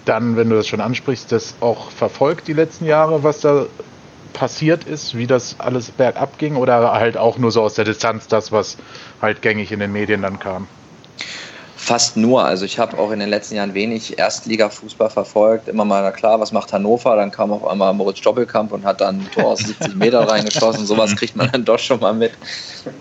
[0.05, 3.65] dann, wenn du das schon ansprichst, das auch verfolgt die letzten Jahre, was da
[4.33, 8.27] passiert ist, wie das alles bergab ging oder halt auch nur so aus der Distanz
[8.27, 8.77] das, was
[9.21, 10.67] halt gängig in den Medien dann kam?
[11.85, 12.43] Fast nur.
[12.43, 15.67] Also ich habe auch in den letzten Jahren wenig Erstliga-Fußball verfolgt.
[15.67, 17.15] Immer mal, na klar, was macht Hannover?
[17.15, 20.87] Dann kam auf einmal Moritz Doppelkamp und hat dann ein Tor aus 70 Meter reingeschossen.
[20.87, 22.31] Sowas kriegt man dann doch schon mal mit.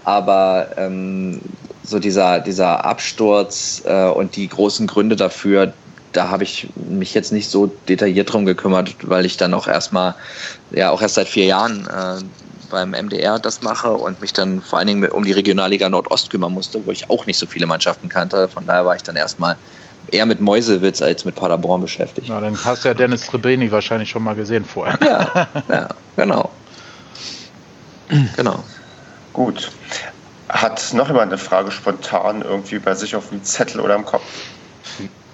[0.04, 1.40] Aber ähm,
[1.82, 5.72] so dieser, dieser Absturz äh, und die großen Gründe dafür,
[6.12, 10.14] da habe ich mich jetzt nicht so detailliert drum gekümmert, weil ich dann auch erstmal,
[10.72, 12.22] ja, auch erst seit vier Jahren äh,
[12.74, 16.52] beim MDR das mache und mich dann vor allen Dingen um die Regionalliga Nordost kümmern
[16.52, 18.48] musste, wo ich auch nicht so viele Mannschaften kannte.
[18.48, 19.56] Von daher war ich dann erstmal
[20.10, 22.26] eher mit Mäusewitz als mit Paderborn beschäftigt.
[22.28, 24.98] Na, dann hast du ja Dennis Trebeni wahrscheinlich schon mal gesehen vorher.
[25.02, 26.50] Ja, ja genau.
[28.36, 28.64] genau.
[29.32, 29.70] Gut.
[30.48, 34.24] Hat noch jemand eine Frage spontan irgendwie bei sich auf dem Zettel oder im Kopf?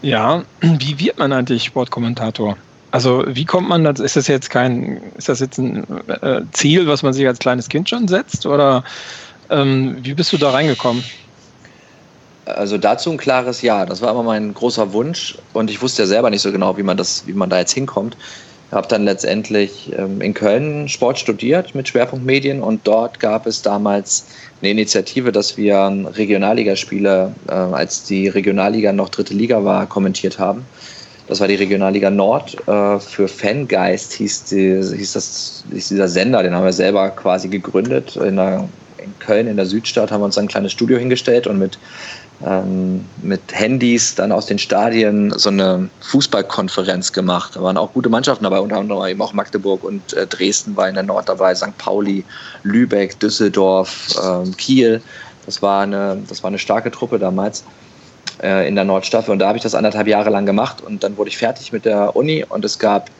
[0.02, 2.56] Ja, wie wird man eigentlich Sportkommentator?
[2.90, 4.00] Also wie kommt man das?
[4.00, 5.84] Ist das jetzt kein, ist das jetzt ein
[6.22, 8.46] äh, Ziel, was man sich als kleines Kind schon setzt?
[8.46, 8.84] Oder
[9.48, 11.04] ähm, wie bist du da reingekommen?
[12.46, 13.86] Also dazu ein klares Ja.
[13.86, 16.82] Das war immer mein großer Wunsch und ich wusste ja selber nicht so genau, wie
[16.82, 18.16] man das, wie man da jetzt hinkommt.
[18.70, 23.46] Ich habe dann letztendlich ähm, in Köln Sport studiert mit Schwerpunkt Medien und dort gab
[23.46, 24.26] es damals
[24.62, 25.76] eine Initiative, dass wir
[26.14, 30.64] Regionalligaspiele, äh, als die Regionalliga noch dritte Liga war, kommentiert haben.
[31.30, 32.56] Das war die Regionalliga Nord.
[32.66, 37.46] Äh, für Fangeist hieß, die, hieß, das, hieß dieser Sender, den haben wir selber quasi
[37.46, 38.16] gegründet.
[38.16, 38.68] In, der,
[38.98, 41.78] in Köln, in der Südstadt, haben wir uns ein kleines Studio hingestellt und mit
[42.44, 47.54] ähm, mit Handys dann aus den Stadien so eine Fußballkonferenz gemacht.
[47.54, 50.88] Da waren auch gute Mannschaften dabei, unter anderem eben auch Magdeburg und äh, Dresden war
[50.88, 51.78] in der Nord dabei, St.
[51.78, 52.24] Pauli,
[52.64, 55.00] Lübeck, Düsseldorf, ähm, Kiel.
[55.46, 57.62] Das war, eine, das war eine starke Truppe damals
[58.42, 59.32] äh, in der Nordstaffel.
[59.32, 60.82] Und da habe ich das anderthalb Jahre lang gemacht.
[60.82, 62.44] Und dann wurde ich fertig mit der Uni.
[62.48, 63.10] Und es gab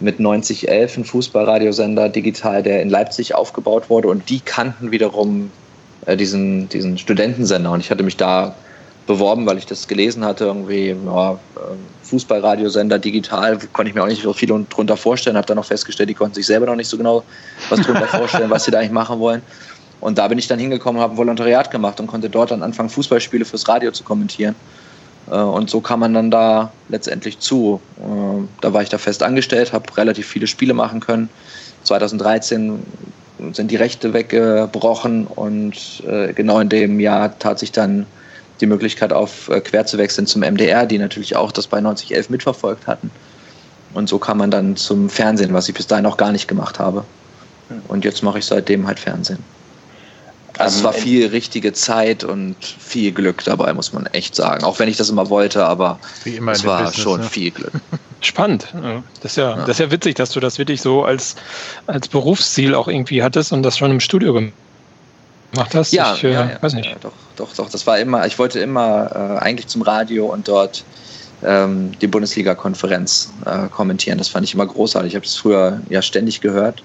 [0.00, 4.08] mit 9011 einen Fußballradiosender digital, der in Leipzig aufgebaut wurde.
[4.08, 5.50] Und die kannten wiederum
[6.06, 7.70] äh, diesen, diesen Studentensender.
[7.70, 8.54] Und ich hatte mich da
[9.06, 11.38] beworben, weil ich das gelesen hatte, irgendwie ja, ähm,
[12.04, 16.08] Fußballradiosender digital, konnte ich mir auch nicht so viel drunter vorstellen, habe dann noch festgestellt,
[16.08, 17.24] die konnten sich selber noch nicht so genau
[17.68, 19.42] was drunter vorstellen, was sie da eigentlich machen wollen.
[20.02, 22.88] Und da bin ich dann hingekommen, habe ein Volontariat gemacht und konnte dort dann anfangen,
[22.88, 24.56] Fußballspiele fürs Radio zu kommentieren.
[25.30, 27.80] Äh, und so kam man dann da letztendlich zu.
[28.00, 31.28] Äh, da war ich da fest angestellt, habe relativ viele Spiele machen können.
[31.84, 32.82] 2013
[33.52, 38.04] sind die Rechte weggebrochen und äh, genau in dem Jahr tat sich dann
[38.60, 42.88] die Möglichkeit auf, quer zu wechseln zum MDR, die natürlich auch das bei 9011 mitverfolgt
[42.88, 43.10] hatten.
[43.94, 46.80] Und so kam man dann zum Fernsehen, was ich bis dahin noch gar nicht gemacht
[46.80, 47.04] habe.
[47.86, 49.38] Und jetzt mache ich seitdem halt Fernsehen.
[50.62, 54.64] Also es war viel richtige Zeit und viel Glück dabei, muss man echt sagen.
[54.64, 57.26] Auch wenn ich das immer wollte, aber es war Business, schon ne?
[57.26, 57.72] viel Glück.
[58.20, 58.68] Spannend.
[59.20, 61.34] Das ist, ja, ja, das ist ja witzig, dass du das wirklich so als,
[61.86, 65.92] als Berufsziel auch irgendwie hattest und das schon im Studio gemacht hast.
[65.92, 66.88] Ja, ich, äh, ja, ja, weiß nicht.
[66.88, 67.68] Ja, doch, doch, doch.
[67.68, 70.84] Das war immer, ich wollte immer äh, eigentlich zum Radio und dort
[71.42, 74.18] ähm, die Bundesliga-Konferenz äh, kommentieren.
[74.18, 75.12] Das fand ich immer großartig.
[75.12, 76.82] Ich habe es früher ja ständig gehört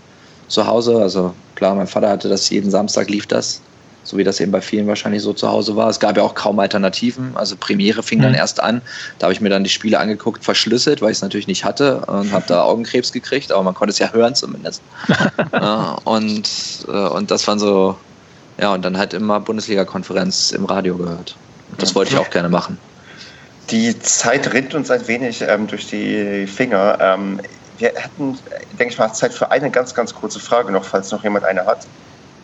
[0.47, 0.97] zu Hause.
[0.97, 3.61] Also klar, mein Vater hatte das jeden Samstag lief das,
[4.07, 5.89] so wie das eben bei vielen wahrscheinlich so zu Hause war.
[5.89, 7.35] Es gab ja auch kaum Alternativen.
[7.35, 8.23] Also Premiere fing mhm.
[8.23, 8.81] dann erst an.
[9.19, 11.97] Da habe ich mir dann die Spiele angeguckt, verschlüsselt, weil ich es natürlich nicht hatte
[12.05, 14.81] und habe da Augenkrebs gekriegt, aber man konnte es ja hören zumindest.
[15.51, 16.49] ja, und,
[16.87, 17.97] äh, und das waren so,
[18.57, 21.35] ja, und dann halt immer Bundesliga-Konferenz im Radio gehört.
[21.77, 22.77] Das wollte ich auch gerne machen.
[23.69, 26.97] Die Zeit rinnt uns ein wenig ähm, durch die Finger.
[27.01, 27.41] Ähm,
[27.77, 28.39] wir hätten,
[28.79, 31.65] denke ich mal, Zeit für eine ganz, ganz kurze Frage noch, falls noch jemand eine
[31.65, 31.85] hat.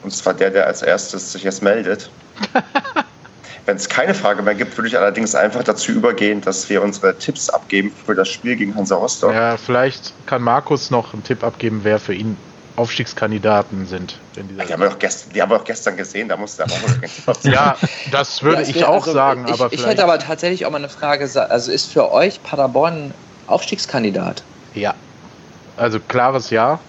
[0.04, 2.10] Und zwar der, der als erstes sich jetzt meldet.
[3.66, 7.18] Wenn es keine Frage mehr gibt, würde ich allerdings einfach dazu übergehen, dass wir unsere
[7.18, 9.34] Tipps abgeben für das Spiel gegen Hansa Rostock.
[9.34, 12.36] Ja, vielleicht kann Markus noch einen Tipp abgeben, wer für ihn
[12.76, 14.20] Aufstiegskandidaten sind.
[14.36, 17.44] die, haben wir doch gestern, die haben wir doch gestern gesehen, da musste er auch
[17.44, 17.78] Ja,
[18.12, 19.46] das würde ja, ich auch also, sagen.
[19.48, 21.30] Ich, aber ich hätte aber tatsächlich auch mal eine Frage.
[21.50, 23.14] Also ist für euch Paderborn
[23.46, 24.44] Aufstiegskandidat?
[24.74, 24.96] Ja.
[25.78, 26.80] Also klares Ja.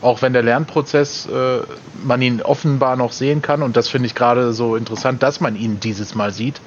[0.00, 1.60] Auch wenn der Lernprozess, äh,
[2.04, 3.62] man ihn offenbar noch sehen kann.
[3.62, 6.60] Und das finde ich gerade so interessant, dass man ihn dieses Mal sieht.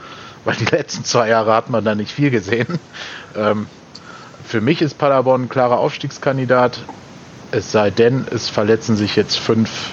[0.43, 2.79] Weil die letzten zwei Jahre hat man da nicht viel gesehen.
[3.35, 3.67] Ähm,
[4.43, 6.79] für mich ist Paderborn ein klarer Aufstiegskandidat.
[7.51, 9.91] Es sei denn, es verletzen sich jetzt fünf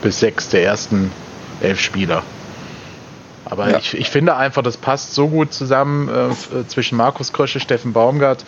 [0.00, 1.10] bis sechs der ersten
[1.60, 2.22] elf Spieler.
[3.44, 3.78] Aber ja.
[3.78, 8.44] ich, ich finde einfach, das passt so gut zusammen äh, zwischen Markus Krösche, Steffen Baumgart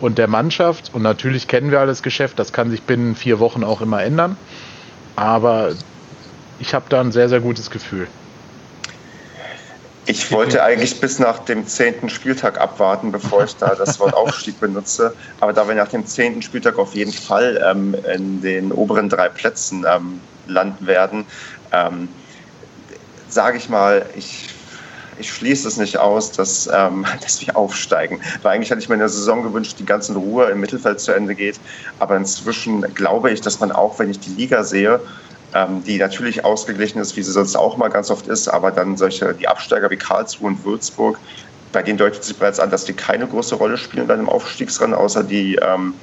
[0.00, 0.90] und der Mannschaft.
[0.92, 4.36] Und natürlich kennen wir alles Geschäft, das kann sich binnen vier Wochen auch immer ändern.
[5.16, 5.72] Aber
[6.58, 8.06] ich habe da ein sehr, sehr gutes Gefühl.
[10.06, 14.58] Ich wollte eigentlich bis nach dem zehnten Spieltag abwarten, bevor ich da das Wort Aufstieg
[14.58, 15.14] benutze.
[15.40, 19.28] Aber da wir nach dem zehnten Spieltag auf jeden Fall ähm, in den oberen drei
[19.28, 21.26] Plätzen ähm, landen werden,
[21.70, 22.08] ähm,
[23.28, 24.48] sage ich mal, ich
[25.20, 28.20] ich schließe es nicht aus, dass, ähm, dass wir aufsteigen.
[28.42, 31.12] Weil eigentlich hatte ich mir in der Saison gewünscht, die ganze Ruhe im Mittelfeld zu
[31.12, 31.60] Ende geht.
[31.98, 35.00] Aber inzwischen glaube ich, dass man auch, wenn ich die Liga sehe,
[35.54, 38.96] ähm, die natürlich ausgeglichen ist, wie sie sonst auch mal ganz oft ist, aber dann
[38.96, 41.18] solche, die Absteiger wie Karlsruhe und Würzburg,
[41.72, 44.94] bei denen deutet sich bereits an, dass die keine große Rolle spielen bei einem Aufstiegsrennen,
[44.94, 45.94] außer die ähm,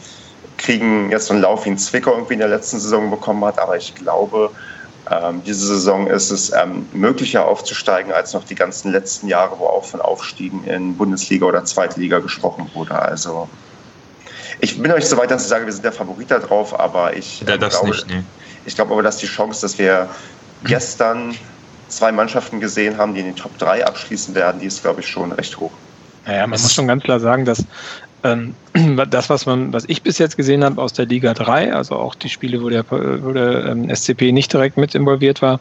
[0.58, 3.60] kriegen jetzt so einen Lauf wie ein Zwickau irgendwie in der letzten Saison bekommen hat.
[3.60, 4.52] Aber ich glaube,
[5.10, 9.66] ähm, diese Saison ist es ähm, möglicher aufzusteigen als noch die ganzen letzten Jahre, wo
[9.66, 12.98] auch von Aufstiegen in Bundesliga oder Zweitliga gesprochen wurde.
[12.98, 13.50] Also
[14.60, 17.16] ich bin euch so weit, dass ich sage, wir sind der Favorit da drauf, aber
[17.16, 18.24] ich, ja, glaube, nicht, nee.
[18.66, 20.10] ich glaube aber, dass die Chance, dass wir
[20.64, 21.36] gestern
[21.88, 25.08] zwei Mannschaften gesehen haben, die in den Top 3 abschließen werden, die ist, glaube ich,
[25.08, 25.72] schon recht hoch.
[26.26, 27.66] Naja, man muss schon ganz klar sagen, dass ähm,
[29.10, 32.16] das, was man, was ich bis jetzt gesehen habe aus der Liga 3, also auch
[32.16, 35.60] die Spiele, wo der, wo der ähm, SCP nicht direkt mit involviert war,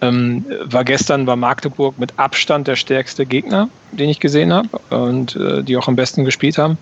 [0.00, 5.36] ähm, war gestern war Magdeburg mit Abstand der stärkste Gegner, den ich gesehen habe und
[5.36, 6.76] äh, die auch am besten gespielt haben.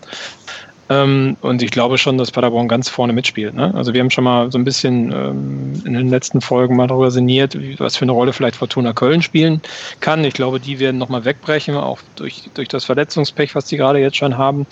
[0.90, 3.54] Ähm, und ich glaube schon, dass Paderborn ganz vorne mitspielt.
[3.54, 3.72] Ne?
[3.74, 7.12] Also wir haben schon mal so ein bisschen ähm, in den letzten Folgen mal darüber
[7.12, 9.62] sinniert, was für eine Rolle vielleicht Fortuna Köln spielen
[10.00, 10.24] kann.
[10.24, 14.16] Ich glaube, die werden nochmal wegbrechen, auch durch, durch das Verletzungspech, was die gerade jetzt
[14.16, 14.66] schon haben.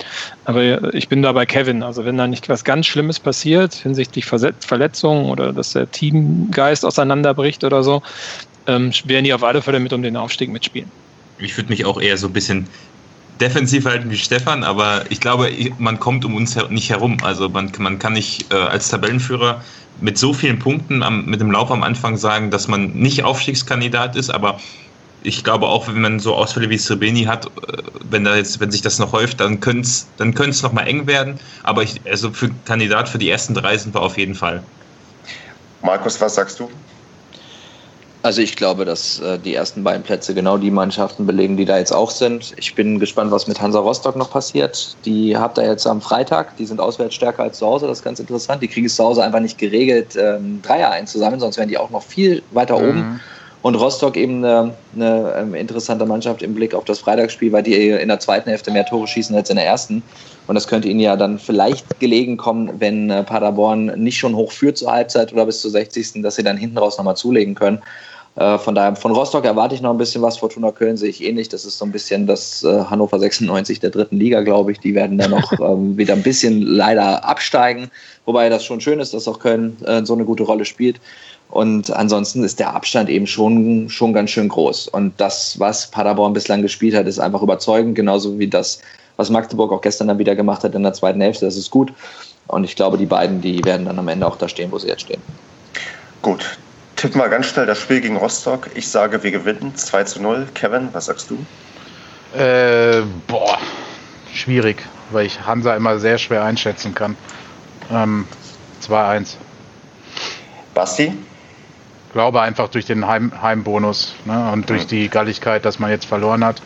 [0.44, 1.84] Aber ich bin da bei Kevin.
[1.84, 7.62] Also wenn da nicht was ganz Schlimmes passiert hinsichtlich Verletzungen oder dass der Teamgeist auseinanderbricht
[7.62, 8.02] oder so,
[8.66, 10.90] ähm, werden die auf alle Fälle mit um den Aufstieg mitspielen.
[11.38, 12.66] ich würde mich auch eher so ein bisschen
[13.40, 17.18] defensiv halten wie Stefan, aber ich glaube, man kommt um uns nicht herum.
[17.22, 19.62] Also man, man kann nicht äh, als Tabellenführer
[20.00, 24.16] mit so vielen Punkten am, mit dem Lauf am Anfang sagen, dass man nicht Aufstiegskandidat
[24.16, 24.60] ist, aber
[25.22, 28.70] ich glaube auch, wenn man so Ausfälle wie Srebeni hat, äh, wenn da jetzt, wenn
[28.70, 31.38] sich das noch häuft, dann könnte es dann könnte noch mal eng werden.
[31.62, 34.62] Aber ich, also für Kandidat für die ersten drei sind wir auf jeden Fall.
[35.82, 36.70] Markus, was sagst du?
[38.22, 41.78] Also ich glaube, dass äh, die ersten beiden Plätze genau die Mannschaften belegen, die da
[41.78, 42.52] jetzt auch sind.
[42.56, 44.96] Ich bin gespannt, was mit Hansa Rostock noch passiert.
[45.04, 48.04] Die habt ihr jetzt am Freitag, die sind auswärts stärker als zu Hause, das ist
[48.04, 48.60] ganz interessant.
[48.60, 51.90] Die kriegen es zu Hause einfach nicht geregelt, ähm, Dreier einzusammeln, sonst wären die auch
[51.90, 52.88] noch viel weiter mhm.
[52.88, 53.20] oben.
[53.62, 57.90] Und Rostock eben eine, eine ähm, interessante Mannschaft im Blick auf das Freitagsspiel, weil die
[57.90, 60.02] in der zweiten Hälfte mehr Tore schießen als in der ersten.
[60.48, 64.50] Und das könnte ihnen ja dann vielleicht gelegen kommen, wenn äh, Paderborn nicht schon hoch
[64.50, 66.22] führt zur Halbzeit oder bis zur 60.
[66.22, 67.80] dass sie dann hinten raus nochmal zulegen können.
[68.36, 70.38] Äh, von daher, von Rostock erwarte ich noch ein bisschen was.
[70.38, 71.50] Fortuna Köln sehe ich ähnlich.
[71.50, 74.80] Das ist so ein bisschen das äh, Hannover 96 der dritten Liga, glaube ich.
[74.80, 77.90] Die werden dann noch ähm, wieder ein bisschen leider absteigen.
[78.24, 81.00] Wobei das schon schön ist, dass auch Köln so eine gute Rolle spielt.
[81.50, 84.88] Und ansonsten ist der Abstand eben schon, schon ganz schön groß.
[84.88, 87.94] Und das, was Paderborn bislang gespielt hat, ist einfach überzeugend.
[87.94, 88.80] Genauso wie das,
[89.18, 91.44] was Magdeburg auch gestern dann wieder gemacht hat in der zweiten Hälfte.
[91.44, 91.92] Das ist gut.
[92.46, 94.88] Und ich glaube, die beiden, die werden dann am Ende auch da stehen, wo sie
[94.88, 95.20] jetzt stehen.
[96.22, 96.56] Gut,
[96.96, 98.70] tipp mal ganz schnell das Spiel gegen Rostock.
[98.74, 100.48] Ich sage, wir gewinnen 2 zu 0.
[100.54, 102.38] Kevin, was sagst du?
[102.38, 103.58] Äh, boah,
[104.32, 107.16] schwierig, weil ich Hansa immer sehr schwer einschätzen kann.
[107.90, 108.26] Ähm,
[108.86, 109.34] 2-1.
[110.74, 111.12] Basti?
[112.12, 116.44] Glaube einfach durch den Heim Heimbonus ne, und durch die Galligkeit, dass man jetzt verloren
[116.44, 116.62] hat,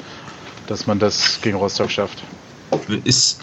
[0.67, 2.23] dass man das gegen Rostock schafft.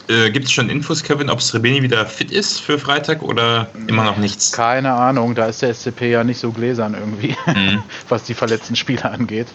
[0.07, 4.03] Äh, Gibt es schon Infos, Kevin, ob Srebeni wieder fit ist für Freitag oder immer
[4.03, 4.51] noch nichts?
[4.51, 7.83] Keine Ahnung, da ist der SCP ja nicht so gläsern irgendwie, mhm.
[8.09, 9.47] was die verletzten Spieler angeht.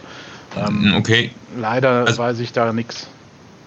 [0.57, 1.31] Ähm, okay.
[1.59, 3.09] Leider also, weiß ich da nichts.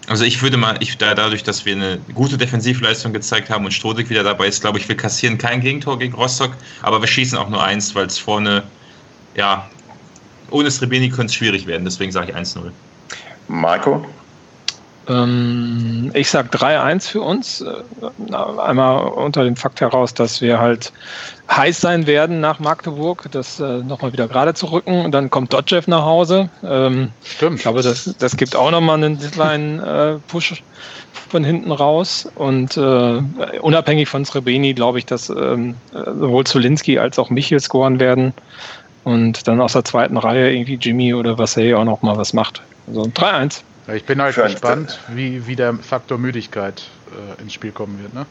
[0.07, 3.71] Also ich würde mal, ich, da, dadurch, dass wir eine gute Defensivleistung gezeigt haben und
[3.71, 6.51] Strodig wieder dabei ist, glaube ich, wir kassieren kein Gegentor gegen Rostock,
[6.81, 8.63] aber wir schießen auch nur eins, weil es vorne,
[9.35, 9.69] ja,
[10.49, 12.71] ohne Srebeni könnte es schwierig werden, deswegen sage ich 1-0.
[13.49, 14.05] Marco?
[15.07, 17.61] Ähm, ich sage 3-1 für uns.
[17.61, 20.91] Äh, einmal unter dem Fakt heraus, dass wir halt
[21.49, 25.05] heiß sein werden nach Magdeburg, das äh, nochmal wieder gerade zu rücken.
[25.05, 26.49] Und dann kommt Dodjev nach Hause.
[26.63, 27.57] Ähm, Stimmt.
[27.57, 30.61] Ich glaube, das, das gibt auch nochmal einen kleinen äh, Push
[31.29, 32.29] von hinten raus.
[32.35, 33.21] Und äh,
[33.61, 38.33] unabhängig von Srebeni glaube ich, dass ähm, sowohl Zulinski als auch Michel scoren werden.
[39.05, 42.61] Und dann aus der zweiten Reihe irgendwie Jimmy oder Vassey auch nochmal was macht.
[42.87, 43.61] Also 3-1.
[43.93, 48.13] Ich bin halt gespannt, wie, wie der Faktor Müdigkeit äh, ins Spiel kommen wird.
[48.13, 48.25] Ne?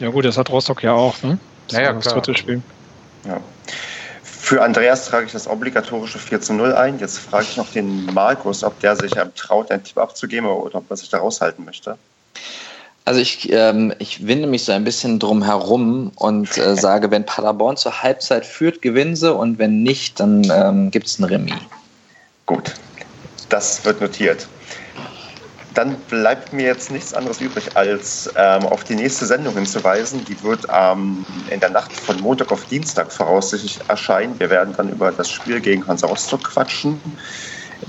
[0.00, 1.22] Ja gut, das hat Rostock ja auch.
[1.22, 1.38] Ne?
[1.68, 2.62] Das ja, ja, das dritte Spiel.
[3.24, 3.40] Ja.
[4.24, 6.98] Für Andreas trage ich das obligatorische 4 zu 0 ein.
[6.98, 10.90] Jetzt frage ich noch den Markus, ob der sich traut, einen Tipp abzugeben oder ob
[10.90, 11.96] er sich da raushalten möchte.
[13.04, 17.24] Also ich, ähm, ich winde mich so ein bisschen drum herum und äh, sage, wenn
[17.24, 21.54] Paderborn zur Halbzeit führt, gewinnen sie und wenn nicht, dann ähm, gibt es ein Remis.
[22.46, 22.74] Gut,
[23.48, 24.48] das wird notiert
[25.74, 30.24] dann bleibt mir jetzt nichts anderes übrig, als ähm, auf die nächste Sendung hinzuweisen.
[30.24, 34.38] Die wird ähm, in der Nacht von Montag auf Dienstag voraussichtlich erscheinen.
[34.38, 37.00] Wir werden dann über das Spiel gegen Hansa Rostock quatschen.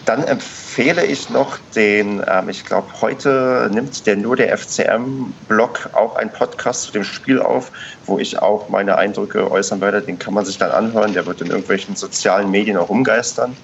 [0.06, 6.16] Dann empfehle ich noch den, ähm, ich glaube, heute nimmt der nur der FCM-Blog auch
[6.16, 7.72] einen Podcast zu dem Spiel auf,
[8.06, 10.02] wo ich auch meine Eindrücke äußern werde.
[10.02, 11.14] Den kann man sich dann anhören.
[11.14, 13.56] Der wird in irgendwelchen sozialen Medien auch umgeistern.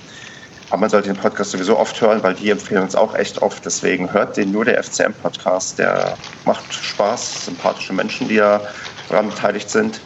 [0.69, 3.65] Aber man sollte den Podcast sowieso oft hören, weil die empfehlen uns auch echt oft.
[3.65, 5.79] Deswegen hört den nur der FCM-Podcast.
[5.79, 6.15] Der
[6.45, 8.61] macht Spaß, sympathische Menschen, die da
[9.09, 9.99] daran beteiligt sind.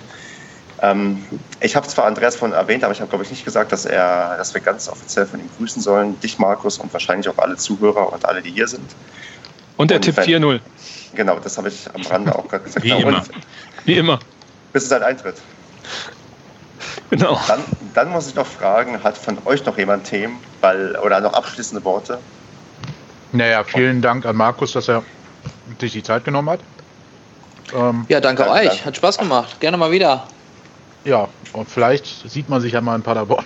[0.81, 1.23] Ähm,
[1.59, 4.37] ich habe zwar Andreas von erwähnt, aber ich habe, glaube ich, nicht gesagt, dass, er,
[4.37, 6.19] dass wir ganz offiziell von ihm grüßen sollen.
[6.21, 8.89] Dich, Markus, und wahrscheinlich auch alle Zuhörer und alle, die hier sind.
[9.77, 10.59] Und der und Tipp 4-0.
[11.15, 12.85] Genau, das habe ich am Rande auch gerade gesagt.
[12.85, 13.23] Wie immer.
[13.85, 14.19] Wie immer.
[14.71, 15.35] Bis es halt eintritt.
[17.13, 17.39] Genau.
[17.47, 17.59] Dann,
[17.93, 21.85] dann, muss ich noch fragen, hat von euch noch jemand Themen weil, oder noch abschließende
[21.85, 22.17] Worte?
[23.33, 25.03] Naja, vielen Dank an Markus, dass er
[25.79, 26.59] sich die Zeit genommen hat.
[27.71, 28.67] Ähm, ja, danke, danke euch.
[28.67, 28.85] Danke.
[28.85, 29.59] Hat Spaß gemacht.
[29.59, 30.25] Gerne mal wieder.
[31.05, 33.45] Ja, und vielleicht sieht man sich ja mal in Paderborn.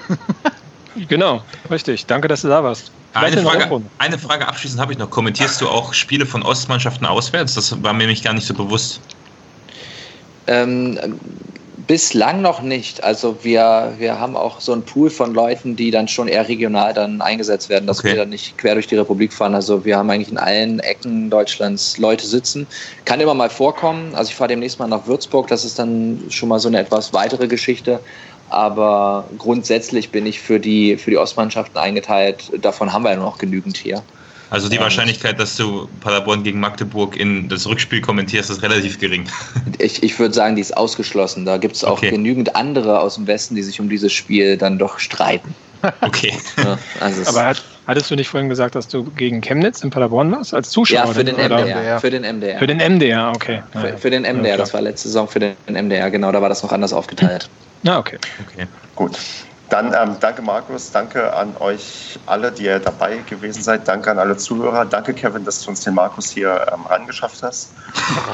[1.09, 2.05] genau, richtig.
[2.05, 2.93] Danke, dass du da warst.
[3.15, 5.09] Eine Frage, eine Frage abschließend habe ich noch.
[5.09, 7.55] Kommentierst du auch Spiele von Ostmannschaften auswärts?
[7.55, 9.01] Das war mir nämlich gar nicht so bewusst.
[10.45, 11.19] Ähm,
[11.87, 13.01] Bislang noch nicht.
[13.05, 16.93] Also wir, wir haben auch so einen Pool von Leuten, die dann schon eher regional
[16.93, 18.09] dann eingesetzt werden, dass okay.
[18.09, 19.55] wir dann nicht quer durch die Republik fahren.
[19.55, 22.67] Also wir haben eigentlich in allen Ecken Deutschlands Leute sitzen.
[23.05, 24.13] Kann immer mal vorkommen.
[24.15, 25.47] Also ich fahre demnächst mal nach Würzburg.
[25.47, 28.01] Das ist dann schon mal so eine etwas weitere Geschichte,
[28.49, 32.51] Aber grundsätzlich bin ich für die, für die Ostmannschaften eingeteilt.
[32.61, 34.01] Davon haben wir ja noch genügend hier.
[34.49, 39.27] Also die Wahrscheinlichkeit, dass du Paderborn gegen Magdeburg in das Rückspiel kommentierst, ist relativ gering.
[39.79, 41.45] Ich, ich würde sagen, die ist ausgeschlossen.
[41.45, 42.09] Da gibt es auch okay.
[42.09, 45.53] genügend andere aus dem Westen, die sich um dieses Spiel dann doch streiten.
[46.01, 46.33] Okay.
[46.57, 50.31] Ja, also Aber hat, hattest du nicht vorhin gesagt, dass du gegen Chemnitz in Paderborn
[50.31, 51.05] warst als Zuschauer?
[51.05, 51.99] Ja, für den MDR.
[51.99, 52.57] Für den MDR.
[52.57, 53.61] Für den MDR, okay.
[53.71, 56.49] Für, für den MDR, ja, das war letzte Saison für den MDR, genau, da war
[56.49, 57.47] das noch anders aufgeteilt.
[57.83, 58.17] Ja, okay.
[58.41, 58.65] okay.
[58.95, 59.19] Gut.
[59.69, 63.87] Dann ähm, danke Markus, danke an euch alle, die ihr dabei gewesen seid.
[63.87, 64.85] Danke an alle Zuhörer.
[64.85, 67.69] Danke Kevin, dass du uns den Markus hier ähm, rangeschafft hast.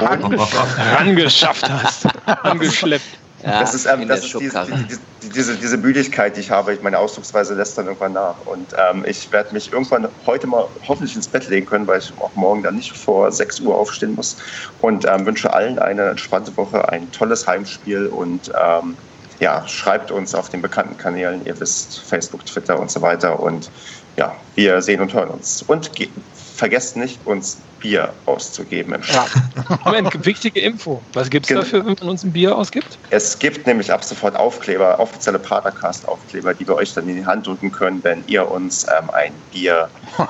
[0.00, 2.06] rangeschafft hast.
[2.44, 3.18] Angeschleppt.
[3.44, 6.78] Ja, das ist, ähm, das ist diese, die, diese, diese Müdigkeit, die ich habe.
[6.82, 8.36] Meine Ausdrucksweise lässt dann irgendwann nach.
[8.46, 12.12] Und ähm, ich werde mich irgendwann heute mal hoffentlich ins Bett legen können, weil ich
[12.20, 14.36] auch morgen dann nicht vor 6 Uhr aufstehen muss.
[14.80, 18.96] Und ähm, wünsche allen eine entspannte Woche, ein tolles Heimspiel und ähm,
[19.40, 23.38] ja, schreibt uns auf den bekannten Kanälen, ihr wisst, Facebook, Twitter und so weiter.
[23.40, 23.70] Und
[24.16, 25.62] ja, wir sehen und hören uns.
[25.66, 25.90] Und
[26.54, 29.28] vergesst nicht, uns Bier auszugeben im Shop.
[29.56, 29.78] Ja.
[29.84, 31.02] Moment, wichtige Info.
[31.12, 31.60] Was gibt es genau.
[31.60, 32.96] dafür, wenn man uns ein Bier ausgibt?
[33.10, 37.46] Es gibt nämlich ab sofort Aufkleber, offizielle Padercast-Aufkleber, die wir euch dann in die Hand
[37.46, 39.90] drücken können, wenn ihr uns ähm, ein Bier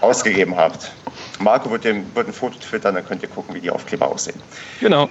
[0.00, 0.90] ausgegeben habt.
[1.38, 4.40] Marco wird, dem, wird ein Foto twittern, dann könnt ihr gucken, wie die Aufkleber aussehen.
[4.80, 5.08] Genau.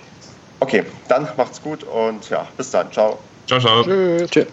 [0.60, 2.92] Okay, dann macht's gut und ja, bis dann.
[2.92, 3.20] Ciao.
[3.48, 3.84] Ciao, ciao.
[3.84, 4.30] Tschüss.
[4.32, 4.48] Tschüss.